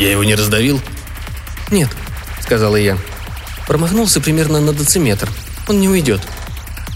«Я 0.00 0.12
его 0.12 0.24
не 0.24 0.34
раздавил?» 0.34 0.80
«Нет»,— 1.70 1.90
сказала 2.40 2.76
я. 2.76 2.96
Промахнулся 3.66 4.18
примерно 4.22 4.58
на 4.58 4.72
дециметр. 4.72 5.28
Он 5.68 5.78
не 5.78 5.90
уйдет. 5.90 6.22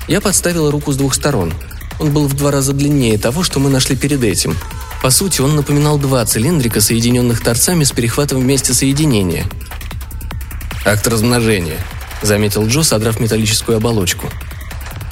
Я 0.08 0.22
подставила 0.22 0.72
руку 0.72 0.90
с 0.90 0.96
двух 0.96 1.14
сторон. 1.14 1.52
Он 2.00 2.14
был 2.14 2.26
в 2.26 2.32
два 2.32 2.50
раза 2.50 2.72
длиннее 2.72 3.18
того, 3.18 3.42
что 3.42 3.60
мы 3.60 3.68
нашли 3.68 3.94
перед 3.94 4.24
этим. 4.24 4.56
По 5.02 5.10
сути, 5.10 5.42
он 5.42 5.54
напоминал 5.54 5.98
два 5.98 6.24
цилиндрика, 6.24 6.80
соединенных 6.80 7.42
торцами 7.42 7.84
с 7.84 7.92
перехватом 7.92 8.40
вместе 8.40 8.72
соединения. 8.72 9.44
«Акт 10.86 11.06
размножения»,— 11.06 11.84
заметил 12.22 12.66
Джо, 12.66 12.82
содрав 12.84 13.20
металлическую 13.20 13.76
оболочку. 13.76 14.30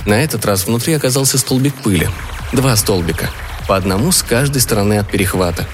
На 0.06 0.14
этот 0.14 0.46
раз 0.46 0.66
внутри 0.66 0.94
оказался 0.94 1.36
столбик 1.36 1.74
пыли. 1.74 2.08
Два 2.54 2.74
столбика. 2.74 3.28
По 3.68 3.76
одному 3.76 4.12
с 4.12 4.22
каждой 4.22 4.62
стороны 4.62 4.94
от 4.96 5.10
перехвата. 5.10 5.68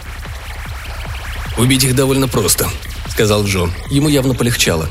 «Убить 1.58 1.84
их 1.84 1.94
довольно 1.94 2.28
просто»,— 2.28 2.68
сказал 3.08 3.44
Джо. 3.44 3.68
Ему 3.90 4.08
явно 4.08 4.34
полегчало. 4.34 4.88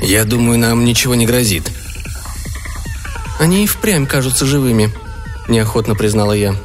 «Я 0.00 0.24
думаю, 0.24 0.58
нам 0.58 0.84
ничего 0.84 1.14
не 1.14 1.26
грозит». 1.26 1.70
«Они 3.38 3.64
и 3.64 3.66
впрямь 3.66 4.06
кажутся 4.06 4.46
живыми»,— 4.46 4.92
неохотно 5.48 5.94
признала 5.94 6.32
я. 6.32 6.56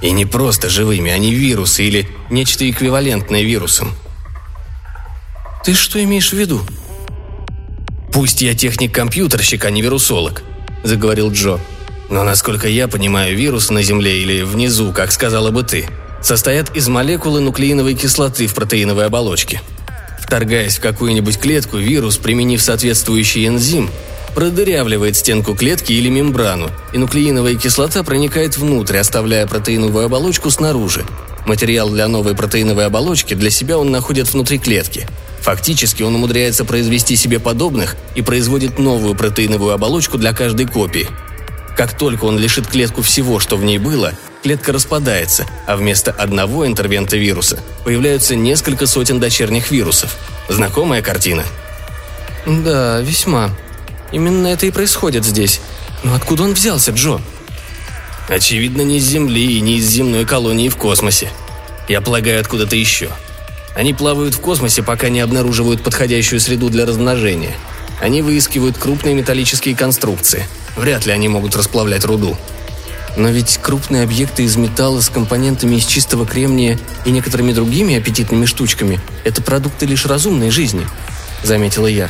«И 0.00 0.12
не 0.12 0.24
просто 0.24 0.68
живыми, 0.68 1.10
они 1.10 1.34
вирусы 1.34 1.84
или 1.84 2.08
нечто 2.30 2.68
эквивалентное 2.70 3.42
вирусам», 3.42 3.92
«Ты 5.68 5.74
что 5.74 6.02
имеешь 6.02 6.30
в 6.30 6.32
виду?» 6.32 6.62
«Пусть 8.10 8.40
я 8.40 8.54
техник-компьютерщик, 8.54 9.66
а 9.66 9.70
не 9.70 9.82
вирусолог»,— 9.82 10.42
заговорил 10.82 11.30
Джо. 11.30 11.60
«Но, 12.08 12.24
насколько 12.24 12.68
я 12.68 12.88
понимаю, 12.88 13.36
вирусы 13.36 13.74
на 13.74 13.82
Земле 13.82 14.22
или 14.22 14.40
внизу, 14.40 14.92
как 14.92 15.12
сказала 15.12 15.50
бы 15.50 15.62
ты, 15.64 15.86
состоят 16.22 16.76
из 16.76 16.88
молекулы 16.88 17.40
нуклеиновой 17.40 17.94
кислоты 17.94 18.46
в 18.46 18.54
протеиновой 18.54 19.06
оболочке. 19.06 19.60
Вторгаясь 20.20 20.78
в 20.78 20.80
какую-нибудь 20.80 21.38
клетку, 21.38 21.78
вирус, 21.78 22.18
применив 22.18 22.60
соответствующий 22.60 23.46
энзим, 23.46 23.90
продырявливает 24.34 25.16
стенку 25.16 25.54
клетки 25.54 25.92
или 25.92 26.08
мембрану, 26.08 26.70
и 26.92 26.98
нуклеиновая 26.98 27.54
кислота 27.54 28.02
проникает 28.02 28.56
внутрь, 28.56 28.98
оставляя 28.98 29.46
протеиновую 29.46 30.04
оболочку 30.04 30.50
снаружи. 30.50 31.04
Материал 31.46 31.88
для 31.88 32.08
новой 32.08 32.34
протеиновой 32.34 32.86
оболочки 32.86 33.34
для 33.34 33.50
себя 33.50 33.78
он 33.78 33.90
находит 33.90 34.32
внутри 34.32 34.58
клетки– 34.58 35.06
Фактически 35.40 36.02
он 36.02 36.14
умудряется 36.14 36.64
произвести 36.64 37.16
себе 37.16 37.38
подобных 37.38 37.96
и 38.14 38.22
производит 38.22 38.78
новую 38.78 39.14
протеиновую 39.14 39.72
оболочку 39.72 40.18
для 40.18 40.32
каждой 40.32 40.66
копии. 40.66 41.08
Как 41.76 41.96
только 41.96 42.24
он 42.24 42.38
лишит 42.38 42.66
клетку 42.66 43.02
всего, 43.02 43.38
что 43.38 43.56
в 43.56 43.64
ней 43.64 43.78
было, 43.78 44.12
клетка 44.42 44.72
распадается, 44.72 45.46
а 45.66 45.76
вместо 45.76 46.10
одного 46.10 46.66
интервента 46.66 47.16
вируса 47.16 47.60
появляются 47.84 48.36
несколько 48.36 48.86
сотен 48.86 49.20
дочерних 49.20 49.70
вирусов. 49.70 50.16
Знакомая 50.48 51.02
картина? 51.02 51.44
Да, 52.46 53.00
весьма. 53.00 53.50
Именно 54.12 54.46
это 54.48 54.66
и 54.66 54.70
происходит 54.70 55.24
здесь. 55.24 55.60
Но 56.02 56.14
откуда 56.14 56.44
он 56.44 56.54
взялся, 56.54 56.92
Джо? 56.92 57.20
Очевидно, 58.28 58.82
не 58.82 59.00
с 59.00 59.04
Земли 59.04 59.56
и 59.56 59.60
не 59.60 59.78
из 59.78 59.88
земной 59.88 60.24
колонии 60.24 60.68
в 60.68 60.76
космосе. 60.76 61.30
Я 61.88 62.00
полагаю, 62.00 62.40
откуда-то 62.40 62.76
еще– 62.76 63.10
они 63.78 63.94
плавают 63.94 64.34
в 64.34 64.40
космосе, 64.40 64.82
пока 64.82 65.08
не 65.08 65.20
обнаруживают 65.20 65.84
подходящую 65.84 66.40
среду 66.40 66.68
для 66.68 66.84
размножения. 66.84 67.54
Они 68.00 68.22
выискивают 68.22 68.76
крупные 68.76 69.14
металлические 69.14 69.76
конструкции. 69.76 70.48
Вряд 70.76 71.06
ли 71.06 71.12
они 71.12 71.28
могут 71.28 71.54
расплавлять 71.54 72.04
руду. 72.04 72.36
Но 73.16 73.28
ведь 73.28 73.58
крупные 73.62 74.04
объекты 74.04 74.44
из 74.44 74.56
металла 74.56 75.00
с 75.00 75.08
компонентами 75.08 75.76
из 75.76 75.86
чистого 75.86 76.26
кремния 76.26 76.78
и 77.04 77.10
некоторыми 77.10 77.52
другими 77.52 77.96
аппетитными 77.96 78.44
штучками– 78.44 79.00
это 79.24 79.42
продукты 79.42 79.86
лишь 79.86 80.06
разумной 80.06 80.50
жизни, 80.50 80.86
заметила 81.42 81.86
я. 81.86 82.08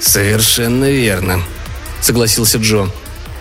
Совершенно 0.00 0.90
верно, 0.90 1.42
согласился 2.00 2.58
Джо. 2.58 2.88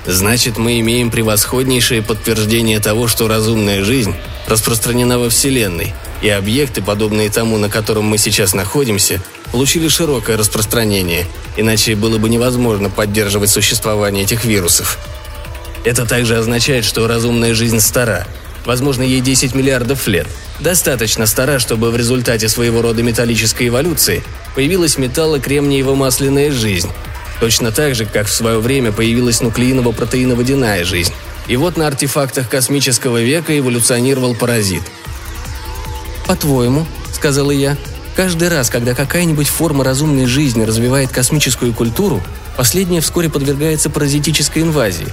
Значит, 0.06 0.58
мы 0.58 0.80
имеем 0.82 1.12
превосходнейшее 1.12 2.02
подтверждение 2.02 2.80
того, 2.80 3.08
что 3.08 3.28
разумная 3.28 3.84
жизнь 3.84 4.16
распространена 4.48 5.18
во 5.20 5.30
Вселенной– 5.30 5.94
и 6.22 6.30
объекты, 6.30 6.82
подобные 6.82 7.30
тому, 7.30 7.58
на 7.58 7.70
котором 7.70 8.06
мы 8.06 8.18
сейчас 8.18 8.54
находимся, 8.54 9.22
получили 9.52 9.88
широкое 9.88 10.38
распространение, 10.38 11.26
иначе 11.56 11.96
было 11.96 12.18
бы 12.18 12.30
невозможно 12.30 12.90
поддерживать 12.90 13.50
существование 13.50 14.24
этих 14.24 14.46
вирусов. 14.46 14.98
Это 15.86 16.06
также 16.06 16.38
означает, 16.38 16.84
что 16.84 17.08
разумная 17.08 17.54
жизнь 17.54 17.80
стара. 17.80 18.28
Возможно, 18.66 19.04
ей 19.04 19.22
10 19.22 19.56
миллиардов 19.56 20.08
лет. 20.08 20.28
Достаточно 20.60 21.26
стара, 21.26 21.60
чтобы 21.60 21.92
в 21.92 21.96
результате 21.96 22.50
своего 22.50 22.82
рода 22.82 23.02
металлической 23.04 23.70
эволюции 23.70 24.24
появилась 24.56 24.98
металло-кремниево-масляная 24.98 26.52
жизнь. 26.52 26.90
Точно 27.40 27.72
так 27.72 27.96
же, 27.96 28.06
как 28.06 28.28
в 28.28 28.34
свое 28.34 28.60
время 28.60 28.92
появилась 28.92 29.42
нуклеиново-протеиноводяная 29.42 30.84
жизнь. 30.84 31.14
И 31.48 31.56
вот 31.56 31.78
на 31.78 31.88
артефактах 31.88 32.50
космического 32.50 33.22
века 33.22 33.58
эволюционировал 33.58 34.36
паразит– 34.36 34.84
«По-твоему»,— 36.26 36.88
сказала 37.14 37.52
я,— 37.52 37.78
«каждый 38.16 38.50
раз, 38.50 38.70
когда 38.70 38.96
какая-нибудь 38.96 39.48
форма 39.48 39.84
разумной 39.84 40.26
жизни 40.26 40.64
развивает 40.64 41.12
космическую 41.12 41.74
культуру, 41.74 42.22
последняя 42.58 43.02
вскоре 43.02 43.30
подвергается 43.30 43.90
паразитической 43.90 44.64
инвазии». 44.64 45.08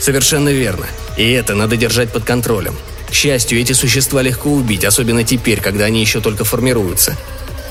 «Совершенно 0.00 0.50
верно. 0.50 0.86
И 1.16 1.30
это 1.30 1.54
надо 1.54 1.76
держать 1.76 2.12
под 2.12 2.24
контролем. 2.24 2.76
К 3.08 3.12
счастью, 3.12 3.60
эти 3.60 3.72
существа 3.72 4.22
легко 4.22 4.50
убить, 4.50 4.84
особенно 4.84 5.24
теперь, 5.24 5.60
когда 5.60 5.86
они 5.86 6.00
еще 6.00 6.20
только 6.20 6.44
формируются. 6.44 7.16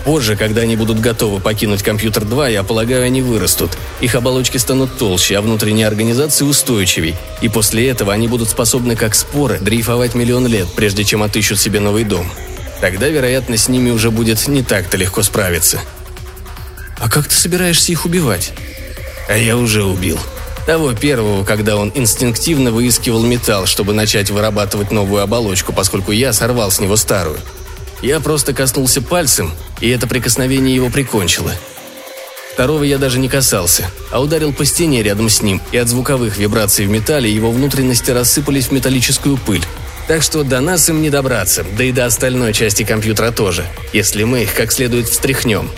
Позже, 0.08 0.38
когда 0.38 0.62
они 0.62 0.78
будут 0.78 1.02
готовы 1.02 1.42
покинуть 1.42 1.84
компьютер 1.84 2.24
2, 2.24 2.48
я 2.48 2.64
полагаю, 2.64 3.04
они 3.04 3.22
вырастут. 3.22 3.78
Их 4.00 4.16
оболочки 4.16 4.58
станут 4.58 4.98
толще, 4.98 5.38
а 5.38 5.42
внутренние 5.42 5.86
организации 5.86 6.46
устойчивей. 6.46 7.16
И 7.42 7.50
после 7.50 7.90
этого 7.90 8.14
они 8.14 8.30
будут 8.30 8.50
способны, 8.50 8.96
как 8.96 9.16
споры, 9.16 9.60
дрейфовать 9.60 10.16
миллион 10.16 10.48
лет, 10.48 10.68
прежде 10.76 11.04
чем 11.04 11.24
отыщут 11.24 11.60
себе 11.60 11.82
новый 11.82 12.06
дом. 12.06 12.32
Тогда, 12.80 13.10
вероятно, 13.10 13.58
с 13.58 13.68
ними 13.68 13.90
уже 13.90 14.10
будет 14.10 14.48
не 14.48 14.64
так-то 14.64 14.96
легко 14.96 15.24
справиться. 15.24 15.82
А 17.00 17.10
как 17.10 17.28
ты 17.28 17.36
собираешься 17.36 17.92
их 17.92 18.06
убивать? 18.06 18.54
А 19.28 19.38
я 19.38 19.58
уже 19.58 19.84
убил. 19.84 20.20
Того 20.68 20.92
первого, 20.92 21.46
когда 21.46 21.78
он 21.78 21.94
инстинктивно 21.96 22.72
выискивал 22.72 23.24
металл, 23.24 23.66
чтобы 23.66 23.94
начать 23.94 24.30
вырабатывать 24.30 24.92
новую 24.92 25.24
оболочку, 25.24 25.72
поскольку 25.72 26.12
я 26.12 26.34
сорвал 26.34 26.72
с 26.72 26.82
него 26.82 26.98
старую. 26.98 27.40
Я 28.02 28.20
просто 28.20 28.54
коснулся 28.54 29.02
пальцем, 29.02 29.54
и 29.80 29.88
это 29.88 30.08
прикосновение 30.08 30.76
его 30.76 30.90
прикончило. 30.90 31.54
Второго 32.52 32.84
я 32.84 32.98
даже 32.98 33.18
не 33.18 33.30
касался, 33.30 33.90
а 34.12 34.22
ударил 34.22 34.52
по 34.52 34.66
стене 34.66 35.04
рядом 35.04 35.30
с 35.30 35.42
ним, 35.42 35.62
и 35.72 35.78
от 35.78 35.88
звуковых 35.88 36.36
вибраций 36.36 36.86
в 36.86 36.90
металле 36.90 37.32
его 37.32 37.50
внутренности 37.50 38.12
рассыпались 38.12 38.66
в 38.66 38.72
металлическую 38.74 39.38
пыль. 39.38 39.64
Так 40.10 40.22
что 40.22 40.44
до 40.44 40.60
нас 40.60 40.90
им 40.90 41.02
не 41.02 41.10
добраться, 41.10 41.66
да 41.78 41.86
и 41.86 41.94
до 41.94 42.06
остальной 42.06 42.52
части 42.52 42.84
компьютера 42.84 43.32
тоже, 43.32 43.66
если 43.94 44.26
мы 44.26 44.44
их 44.44 44.54
как 44.54 44.74
следует 44.74 45.08
встряхнем. 45.08 45.72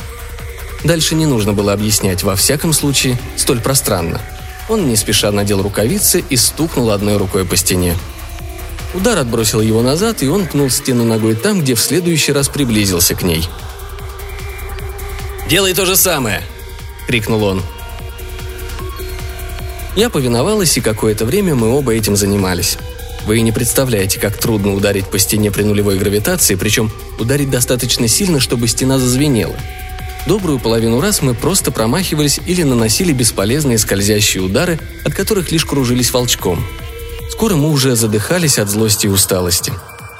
Дальше 0.84 1.13
не 1.13 1.28
нужно 1.28 1.54
было 1.54 1.73
объяснять, 1.73 2.23
во 2.23 2.36
всяком 2.36 2.73
случае, 2.73 3.19
столь 3.38 3.60
пространно. 3.60 4.19
Он 4.69 4.88
не 4.88 4.95
спеша 4.95 5.32
надел 5.32 5.62
рукавицы 5.63 6.23
и 6.29 6.38
стукнул 6.38 6.91
одной 6.91 7.17
рукой 7.17 7.43
по 7.43 7.58
стене. 7.58 7.97
Удар 8.93 9.17
отбросил 9.17 9.62
его 9.62 9.82
назад, 9.82 10.23
и 10.23 10.27
он 10.27 10.45
пнул 10.45 10.69
стену 10.69 11.03
ногой 11.03 11.36
там, 11.36 11.62
где 11.62 11.75
в 11.75 11.82
следующий 11.82 12.32
раз 12.32 12.47
приблизился 12.49 13.15
к 13.15 13.23
ней. 13.23 13.47
«Делай 15.49 15.73
то 15.73 15.86
же 15.86 15.95
самое!»— 15.95 16.43
крикнул 17.08 17.43
он. 17.43 17.63
Я 19.95 20.10
повиновалась, 20.10 20.77
и 20.77 20.82
какое-то 20.82 21.25
время 21.25 21.55
мы 21.55 21.69
оба 21.69 21.93
этим 21.93 22.15
занимались. 22.15 22.77
Вы 23.25 23.41
не 23.41 23.51
представляете, 23.51 24.19
как 24.19 24.38
трудно 24.38 24.73
ударить 24.73 25.08
по 25.08 25.19
стене 25.19 25.51
при 25.51 25.63
нулевой 25.63 25.97
гравитации, 25.97 26.55
причем 26.55 26.91
ударить 27.19 27.49
достаточно 27.49 28.08
сильно, 28.08 28.39
чтобы 28.39 28.67
стена 28.67 28.97
зазвенела. 28.97 29.55
Добрую 30.27 30.60
половину 30.60 31.01
раз 31.01 31.21
мы 31.21 31.34
просто 31.34 31.71
промахивались 31.71 32.39
или 32.45 32.63
наносили 32.63 33.13
бесполезные 33.13 33.77
скользящие 33.77 34.43
удары, 34.43 34.79
от 35.05 35.13
которых 35.13 35.51
лишь 35.51 35.65
кружились 35.65 36.12
волчком. 36.12 36.63
Скоро 37.32 37.55
мы 37.55 37.69
уже 37.69 37.95
задыхались 37.95 38.60
от 38.60 38.69
злости 38.69 39.05
и 39.05 39.10
усталости. 39.10 39.71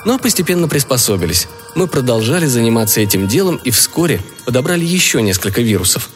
Но 0.06 0.18
постепенно 0.18 0.68
приспособились. 0.68 1.48
Мы 1.76 1.88
продолжали 1.88 2.46
заниматься 2.46 3.02
этим 3.02 3.28
делом 3.28 3.60
и 3.64 3.72
вскоре 3.72 4.22
подобрали 4.46 4.86
еще 4.86 5.22
несколько 5.22 5.62
вирусов. 5.62 6.10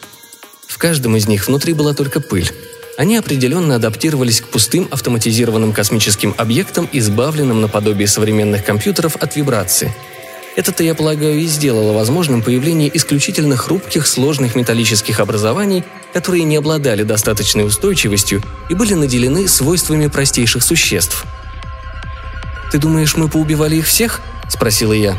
В 0.67 0.77
каждом 0.77 1.17
из 1.17 1.27
них 1.27 1.47
внутри 1.47 1.73
была 1.73 1.93
только 1.93 2.19
пыль. 2.19 2.49
Они 2.97 3.17
определенно 3.17 3.75
адаптировались 3.75 4.41
к 4.41 4.47
пустым 4.47 4.87
автоматизированным 4.91 5.73
космическим 5.73 6.33
объектам, 6.37 6.87
избавленным 6.91 7.59
наподобие 7.59 8.07
современных 8.07 8.63
компьютеров 8.63 9.17
от 9.17 9.35
вибрации. 9.35 9.93
Это-то, 10.55 10.83
я 10.83 10.93
полагаю, 10.93 11.39
и 11.39 11.47
сделало 11.47 11.93
возможным 11.93 12.43
появление 12.43 12.95
исключительно 12.95 13.57
хрупких, 13.57 14.05
сложных 14.05 14.55
металлических 14.55 15.19
образований, 15.19 15.83
которые 16.13 16.43
не 16.43 16.57
обладали 16.57 17.01
достаточной 17.03 17.65
устойчивостью 17.65 18.43
и 18.69 18.75
были 18.75 18.93
наделены 18.93 19.47
свойствами 19.47 20.07
простейших 20.07 20.61
существ. 20.61 21.25
«Ты 22.71 22.77
думаешь, 22.77 23.15
мы 23.15 23.29
поубивали 23.29 23.77
их 23.77 23.87
всех?»– 23.87 24.21
спросила 24.49 24.93
я. 24.93 25.17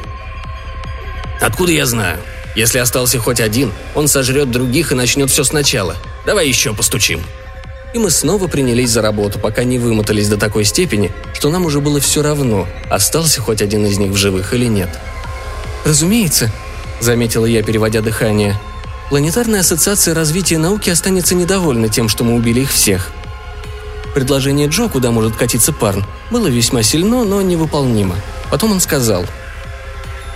«Откуда 1.40 1.72
я 1.72 1.86
знаю? 1.86 2.18
Если 2.54 2.78
остался 2.78 3.18
хоть 3.18 3.40
один, 3.40 3.72
он 3.96 4.06
сожрет 4.06 4.52
других 4.52 4.92
и 4.92 4.94
начнет 4.94 5.30
все 5.30 5.42
сначала. 5.42 5.96
Давай 6.24 6.46
еще 6.46 6.74
постучим», 6.74 7.20
и 7.92 7.98
мы 7.98 8.10
снова 8.10 8.48
принялись 8.48 8.90
за 8.90 9.02
работу, 9.02 9.38
пока 9.38 9.62
не 9.62 9.78
вымотались 9.78 10.28
до 10.28 10.36
такой 10.36 10.64
степени, 10.64 11.12
что 11.32 11.48
нам 11.50 11.64
уже 11.64 11.80
было 11.80 12.00
все 12.00 12.22
равно, 12.22 12.68
остался 12.90 13.40
хоть 13.40 13.62
один 13.62 13.86
из 13.86 13.98
них 13.98 14.10
в 14.10 14.16
живых 14.16 14.52
или 14.52 14.66
нет. 14.66 14.90
«Разумеется»,— 15.84 16.50
заметила 17.00 17.46
я, 17.46 17.62
переводя 17.62 18.00
дыхание,— 18.00 18.58
«Планетарная 19.10 19.60
ассоциация 19.60 20.14
развития 20.14 20.58
науки 20.58 20.90
останется 20.90 21.34
недовольна 21.34 21.88
тем, 21.88 22.08
что 22.08 22.24
мы 22.24 22.34
убили 22.34 22.60
их 22.60 22.72
всех». 22.72 23.10
Предложение 24.14 24.68
Джо, 24.68 24.88
куда 24.88 25.10
может 25.10 25.36
катиться 25.36 25.72
Парн, 25.72 26.04
было 26.30 26.46
весьма 26.46 26.82
сильно, 26.82 27.24
но 27.24 27.42
невыполнимо. 27.42 28.16
Потом 28.50 28.72
он 28.72 28.80
сказал. 28.80 29.26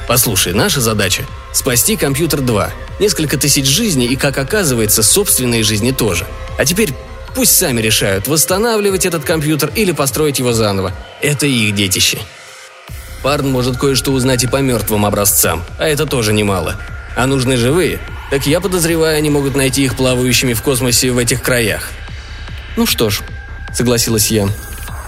«Послушай, 0.07 0.53
наша 0.53 0.81
задача– 0.81 1.25
спасти 1.53 1.97
компьютер 1.97 2.41
2. 2.41 2.71
Несколько 2.99 3.39
тысяч 3.39 3.67
жизней 3.67 4.07
и, 4.07 4.17
как 4.17 4.37
оказывается, 4.37 5.03
собственные 5.03 5.63
жизни 5.63 5.93
тоже. 5.93 6.27
А 6.59 6.65
теперь 6.65 6.95
Пусть 7.35 7.57
сами 7.57 7.81
решают, 7.81 8.27
восстанавливать 8.27 9.07
этот 9.07 9.25
компьютер 9.25 9.71
или 9.77 9.93
построить 9.93 10.41
его 10.41 10.53
заново. 10.53 10.93
Это 11.21 11.47
их 11.47 11.73
детище. 11.75 12.19
Парн 13.23 13.51
может 13.51 13.77
кое-что 13.79 14.13
узнать 14.13 14.45
и 14.45 14.47
по 14.47 14.59
мертвым 14.59 15.05
образцам, 15.05 15.65
а 15.79 15.89
это 15.89 16.07
тоже 16.07 16.33
немало. 16.33 16.77
А 17.17 17.27
нужны 17.27 17.57
живые? 17.57 17.99
Так 18.31 18.47
я 18.47 18.61
подозреваю, 18.61 19.17
они 19.17 19.31
могут 19.31 19.57
найти 19.57 19.85
их 19.85 19.97
плавающими 19.97 20.53
в 20.53 20.63
космосе 20.63 21.11
в 21.11 21.19
этих 21.19 21.43
краях. 21.43 21.91
Ну 22.77 22.87
что 22.87 23.11
ж, 23.11 23.23
согласилась 23.73 24.31
я. 24.31 24.49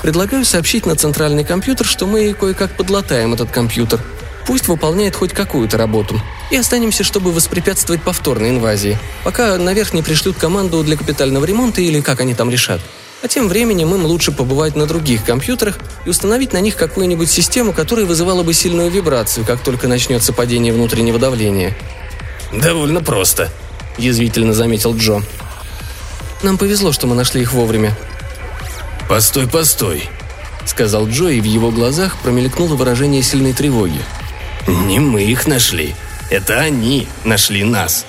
Предлагаю 0.03 0.44
сообщить 0.44 0.87
на 0.87 0.96
центральный 0.96 1.44
компьютер, 1.44 1.87
что 1.87 2.07
мы 2.07 2.33
кое-как 2.33 2.73
подлатаем 2.73 3.35
этот 3.35 3.51
компьютер. 3.51 4.01
Пусть 4.46 4.66
выполняет 4.66 5.14
хоть 5.14 5.33
какую-то 5.33 5.77
работу 5.77 6.20
и 6.51 6.57
останемся, 6.57 7.05
чтобы 7.05 7.31
воспрепятствовать 7.31 8.03
повторной 8.03 8.49
инвазии, 8.49 8.99
пока 9.23 9.57
наверх 9.59 9.92
не 9.92 10.03
пришлют 10.03 10.37
команду 10.37 10.83
для 10.83 10.96
капитального 10.96 11.44
ремонта 11.44 11.83
или 11.83 12.01
как 12.01 12.20
они 12.20 12.35
там 12.35 12.51
решат. 12.51 12.81
А 13.22 13.28
тем 13.28 13.48
временем 13.48 13.94
им 13.94 14.06
лучше 14.06 14.33
побывать 14.33 14.76
на 14.76 14.87
других 14.87 15.24
компьютерах 15.24 15.78
и 16.06 16.11
установить 16.11 16.54
на 16.54 16.61
них 16.61 16.76
какую-нибудь 16.76 17.30
систему, 17.30 17.72
которая 17.72 18.06
вызывала 18.06 18.42
бы 18.42 18.54
сильную 18.54 18.90
вибрацию, 18.90 19.44
как 19.44 19.61
только 19.61 19.88
начнется 19.88 20.33
падение 20.33 20.72
внутреннего 20.72 21.18
давления. 21.18 21.76
«Довольно 22.52 23.02
просто»,– 23.02 23.50
язвительно 23.98 24.54
заметил 24.54 24.96
Джо. 24.96 25.22
«Нам 26.42 26.56
повезло, 26.56 26.92
что 26.92 27.06
мы 27.06 27.14
нашли 27.14 27.42
их 27.42 27.52
вовремя». 27.52 27.96
«Постой, 29.09 29.46
постой»,– 29.46 30.09
сказал 30.66 31.06
Джо, 31.06 31.28
и 31.28 31.40
в 31.40 31.44
его 31.44 31.70
глазах 31.70 32.16
промелькнуло 32.22 32.74
выражение 32.74 33.22
сильной 33.22 33.52
тревоги. 33.52 34.00
«Не 34.66 34.98
мы 34.98 35.24
их 35.24 35.46
нашли. 35.46 35.94
Это 36.30 36.59
они 36.59 37.06
нашли 37.24 37.64
нас. 37.64 38.06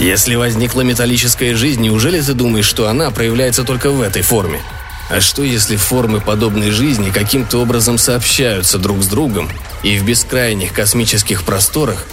Если 0.00 0.34
возникла 0.34 0.80
металлическая 0.80 1.54
жизнь, 1.54 1.82
неужели 1.82 2.22
ты 2.22 2.32
думаешь, 2.32 2.64
что 2.64 2.88
она 2.88 3.10
проявляется 3.10 3.64
только 3.64 3.90
в 3.90 4.00
этой 4.00 4.22
форме? 4.22 4.62
А 5.10 5.20
что 5.20 5.42
если 5.42 5.76
формы 5.76 6.22
подобной 6.22 6.70
жизни 6.70 7.10
каким-то 7.10 7.58
образом 7.58 7.98
сообщаются 7.98 8.78
друг 8.78 9.02
с 9.02 9.08
другом, 9.08 9.50
и 9.82 9.98
в 9.98 10.04
бескрайних 10.04 10.72
космических 10.72 11.44
просторах 11.44 12.06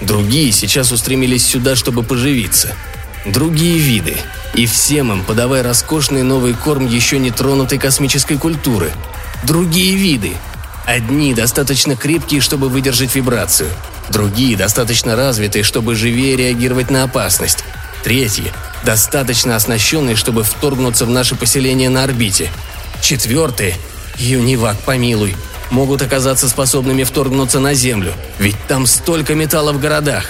другие 0.00 0.52
сейчас 0.52 0.90
устремились 0.90 1.46
сюда, 1.46 1.76
чтобы 1.76 2.02
поживиться? 2.02 2.74
Другие 3.26 3.76
виды. 3.76 4.16
И 4.54 4.64
всем 4.64 5.12
им 5.12 5.22
подавай 5.22 5.60
роскошный 5.60 6.22
новый 6.22 6.54
корм 6.54 6.86
еще 6.86 7.18
не 7.18 7.30
тронутой 7.30 7.78
космической 7.78 8.38
культуры. 8.38 8.90
Другие 9.46 9.94
виды– 9.96 10.32
Одни 10.86 11.32
достаточно 11.32 11.96
крепкие, 11.96 12.42
чтобы 12.42 12.68
выдержать 12.68 13.14
вибрацию. 13.14 13.70
Другие 14.10 14.56
достаточно 14.56 15.16
развитые, 15.16 15.64
чтобы 15.64 15.94
живее 15.94 16.36
реагировать 16.36 16.90
на 16.90 17.04
опасность. 17.04 17.64
Третьи 18.02 18.52
достаточно 18.84 19.56
оснащенные, 19.56 20.14
чтобы 20.14 20.44
вторгнуться 20.44 21.06
в 21.06 21.10
наше 21.10 21.34
поселение 21.34 21.88
на 21.88 22.04
орбите. 22.04 22.50
Четвертые, 23.00 23.76
юнивак 24.16 24.78
помилуй, 24.80 25.36
могут 25.70 26.02
оказаться 26.02 26.48
способными 26.48 27.04
вторгнуться 27.04 27.60
на 27.60 27.74
Землю, 27.74 28.12
ведь 28.38 28.56
там 28.68 28.86
столько 28.86 29.34
металла 29.34 29.72
в 29.72 29.80
городах. 29.80 30.24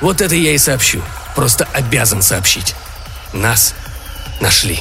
Вот 0.00 0.20
это 0.20 0.34
я 0.34 0.52
и 0.52 0.58
сообщу. 0.58 1.02
Просто 1.34 1.68
обязан 1.72 2.22
сообщить. 2.22 2.74
Нас 3.32 3.74
нашли. 4.40 4.80